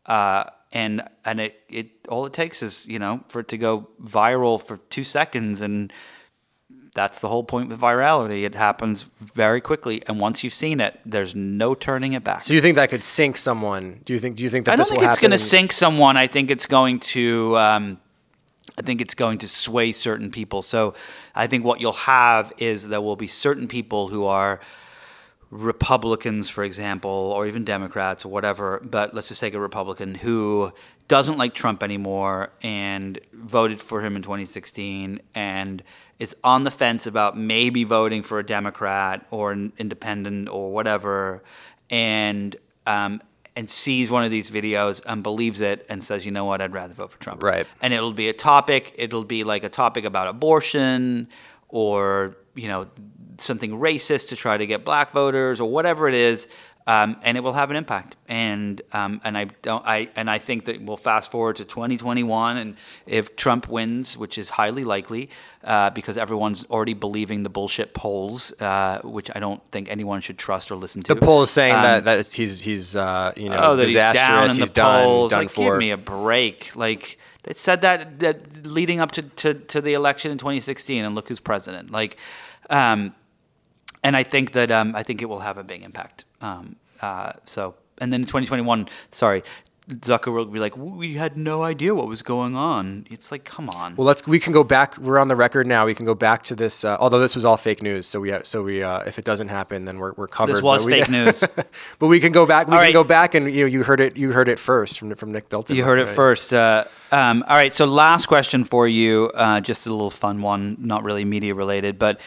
[0.06, 3.88] uh, and and it, it all it takes is you know for it to go
[4.02, 5.92] viral for two seconds and
[6.98, 8.42] that's the whole point with virality.
[8.42, 12.40] It happens very quickly, and once you've seen it, there's no turning it back.
[12.40, 14.00] So you think that could sink someone?
[14.04, 14.34] Do you think?
[14.34, 16.16] Do you think that I don't think it's going to sink someone.
[16.16, 17.56] I think it's going to.
[17.56, 18.00] Um,
[18.76, 20.62] I think it's going to sway certain people.
[20.62, 20.94] So
[21.36, 24.60] I think what you'll have is there will be certain people who are
[25.50, 30.72] Republicans, for example, or even Democrats or whatever, but let's just take a Republican who
[31.08, 35.82] doesn't like Trump anymore and voted for him in 2016 and
[36.18, 41.42] is on the fence about maybe voting for a Democrat or an independent or whatever,
[41.90, 42.54] and
[42.86, 43.22] um,
[43.56, 46.72] and sees one of these videos and believes it and says, you know what, I'd
[46.72, 47.42] rather vote for Trump.
[47.42, 47.66] Right.
[47.80, 48.94] And it'll be a topic.
[48.96, 51.28] It'll be like a topic about abortion
[51.68, 52.88] or you know
[53.38, 56.48] something racist to try to get black voters or whatever it is,
[56.88, 58.16] um, and it will have an impact.
[58.28, 62.56] And um, and I don't I and I think that we'll fast forward to 2021,
[62.56, 62.76] and
[63.06, 65.28] if Trump wins, which is highly likely,
[65.64, 70.38] uh, because everyone's already believing the bullshit polls, uh, which I don't think anyone should
[70.38, 71.14] trust or listen to.
[71.14, 74.20] The poll is saying um, that that he's he's uh, you know oh, that disastrous.
[74.20, 75.30] He's down in he's the done, polls.
[75.30, 75.70] Done like, for.
[75.72, 76.74] give me a break.
[76.74, 81.14] Like it said that that leading up to, to, to the election in 2016, and
[81.14, 81.90] look who's president.
[81.90, 82.18] Like.
[82.70, 83.14] Um,
[84.04, 86.24] and I think that um, I think it will have a big impact.
[86.40, 89.42] Um, uh, so, and then in 2021, sorry,
[89.88, 93.70] Zuckerberg will be like, "We had no idea what was going on." It's like, come
[93.70, 93.96] on.
[93.96, 94.26] Well, let's.
[94.26, 94.98] We can go back.
[94.98, 95.86] We're on the record now.
[95.86, 96.84] We can go back to this.
[96.84, 99.48] Uh, although this was all fake news, so we so we uh, if it doesn't
[99.48, 100.52] happen, then we're, we're covered.
[100.56, 101.42] This was but we- fake news.
[101.98, 102.66] but we can go back.
[102.66, 102.92] We All can right.
[102.92, 104.16] go back, and you know, you heard it.
[104.16, 105.74] You heard it first from from Nick Bilton.
[105.74, 106.52] You heard it first.
[106.52, 107.72] Uh, um, all right.
[107.72, 109.30] So, last question for you.
[109.34, 112.20] Uh, just a little fun one, not really media related, but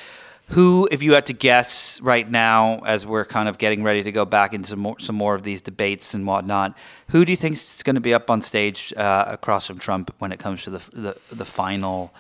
[0.52, 4.12] who, if you had to guess right now, as we're kind of getting ready to
[4.12, 6.78] go back into some more, some more of these debates and whatnot,
[7.10, 10.14] who do you think is going to be up on stage uh, across from Trump
[10.20, 12.14] when it comes to the the, the final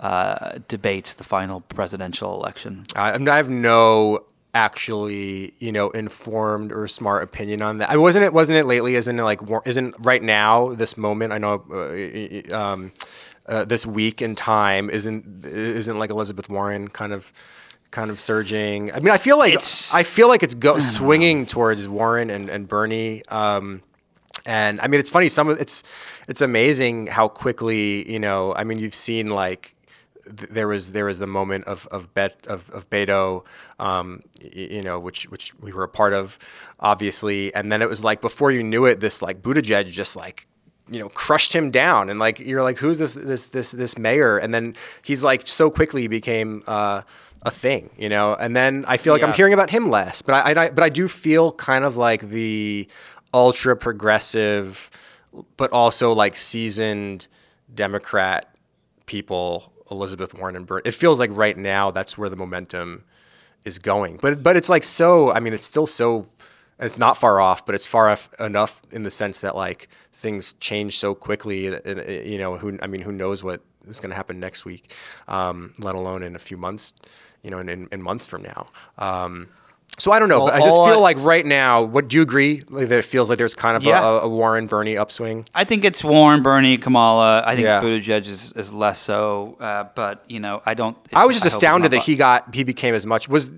[0.00, 2.84] uh, debates, the final presidential election?
[2.94, 4.24] I, I have no
[4.54, 7.90] actually, you know, informed or smart opinion on that.
[7.90, 8.94] I wasn't it wasn't it lately?
[8.94, 11.32] Isn't it like isn't right now this moment?
[11.32, 11.62] I know.
[11.70, 12.92] Uh, um,
[13.46, 17.32] uh, this week in time isn't isn't like Elizabeth Warren kind of
[17.92, 18.90] kind of surging.
[18.92, 22.50] I mean, I feel like It's- I feel like it's go swinging towards Warren and
[22.50, 23.22] and Bernie.
[23.28, 23.82] Um,
[24.44, 25.28] and I mean, it's funny.
[25.28, 25.84] Some of it's
[26.26, 28.52] it's amazing how quickly you know.
[28.54, 29.76] I mean, you've seen like
[30.24, 33.44] th- there was there was the moment of of bet of of Beto,
[33.78, 36.38] um, y- you know, which which we were a part of,
[36.80, 37.54] obviously.
[37.54, 40.46] And then it was like before you knew it, this like Buttigieg just like
[40.90, 44.36] you know crushed him down and like you're like who's this this this this mayor
[44.36, 47.02] and then he's like so quickly became uh
[47.42, 48.34] a thing you know?
[48.34, 50.88] And then i feel like i'm hearing about him less but I, I but i
[50.88, 52.88] do feel kind of like the
[53.34, 54.90] ultra progressive
[55.56, 57.26] but also like seasoned
[57.74, 58.54] democrat
[59.06, 63.04] people elizabeth warren and bert it feels like right now that's where the momentum
[63.64, 64.18] is going.
[64.20, 66.26] But but it's like so i mean it's still so
[66.78, 70.54] it's not far off but it's far off enough in the sense that like things
[70.54, 74.16] change so quickly that, you know who i mean who knows what is going to
[74.16, 74.92] happen next week
[75.28, 76.92] um, let alone in a few months
[77.42, 78.66] you know in, in, in months from now
[78.98, 79.48] um,
[79.98, 82.16] so I don't know, Well, but I just feel I- like right now, what do
[82.16, 84.02] you agree like, that it feels like there's kind of Yeah.
[84.02, 85.44] a, a Warren Bernie upswing?
[85.54, 87.42] I think it's Warren, Bernie, Kamala.
[87.44, 87.78] I think Yeah.
[87.82, 90.96] Buttigieg is, is less so, uh, but you know, I don't.
[91.12, 93.50] I was just it's astounded that he got he became as much was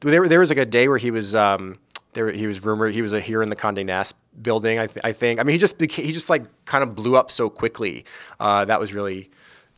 [0.00, 0.26] there.
[0.26, 1.76] There was like a day where he was um
[2.14, 4.78] there he was rumored he was a here in the Condé Nast building.
[4.78, 5.40] I, th- I think.
[5.40, 8.06] I mean, he just became, he just like kind of blew up so quickly.
[8.40, 9.30] Uh, that was really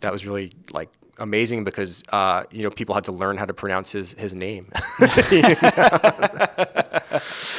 [0.05, 3.55] that was really like amazing because uh, you know people had to learn how to
[3.55, 4.69] pronounce his his name.
[4.99, 5.63] but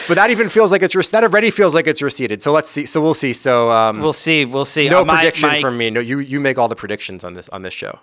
[0.09, 2.41] that even feels like it's that already feels like it's receded.
[2.41, 2.85] So let's see.
[2.85, 3.33] So we'll see.
[3.33, 4.45] So um, We'll see.
[4.45, 4.89] We'll see.
[4.89, 5.89] no Uh, my, prediction my, from me.
[5.89, 7.99] No, you you make all the predictions on this on this show.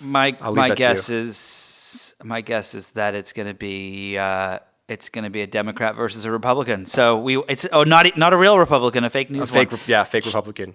[0.00, 5.24] My my guess is my guess is that it's going to be uh, it's going
[5.24, 6.86] to be a Democrat versus a Republican.
[6.86, 9.80] So we it's oh not not a real Republican, a fake news A fake, one.
[9.86, 10.74] yeah, fake Republican.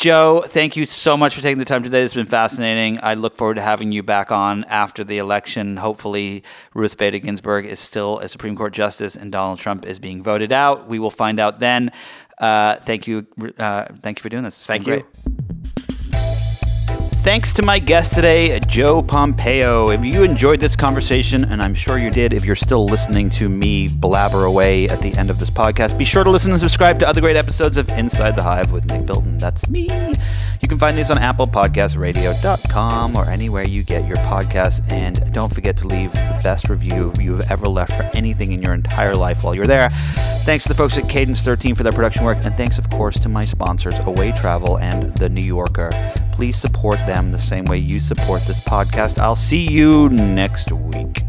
[0.00, 2.00] Joe, thank you so much for taking the time today.
[2.00, 3.00] It's been fascinating.
[3.02, 5.76] I look forward to having you back on after the election.
[5.76, 6.42] Hopefully,
[6.72, 10.52] Ruth Bader Ginsburg is still a Supreme Court justice and Donald Trump is being voted
[10.52, 10.88] out.
[10.88, 11.92] We will find out then.
[12.38, 13.26] Uh, thank you.
[13.58, 14.60] Uh, thank you for doing this.
[14.60, 15.02] It's Thank you.
[15.02, 15.04] great.
[17.22, 19.90] Thanks to my guest today, Joe Pompeo.
[19.90, 23.50] If you enjoyed this conversation, and I'm sure you did if you're still listening to
[23.50, 26.98] me blabber away at the end of this podcast, be sure to listen and subscribe
[27.00, 29.36] to other great episodes of Inside the Hive with Nick Bilton.
[29.36, 29.82] That's me.
[30.62, 34.80] You can find these on Apple Podcast Radio.com or anywhere you get your podcasts.
[34.90, 38.72] And don't forget to leave the best review you've ever left for anything in your
[38.72, 39.90] entire life while you're there.
[40.44, 42.38] Thanks to the folks at Cadence 13 for their production work.
[42.44, 45.90] And thanks, of course, to my sponsors, Away Travel and The New Yorker.
[46.40, 49.18] Please support them the same way you support this podcast.
[49.18, 51.22] I'll see you next week.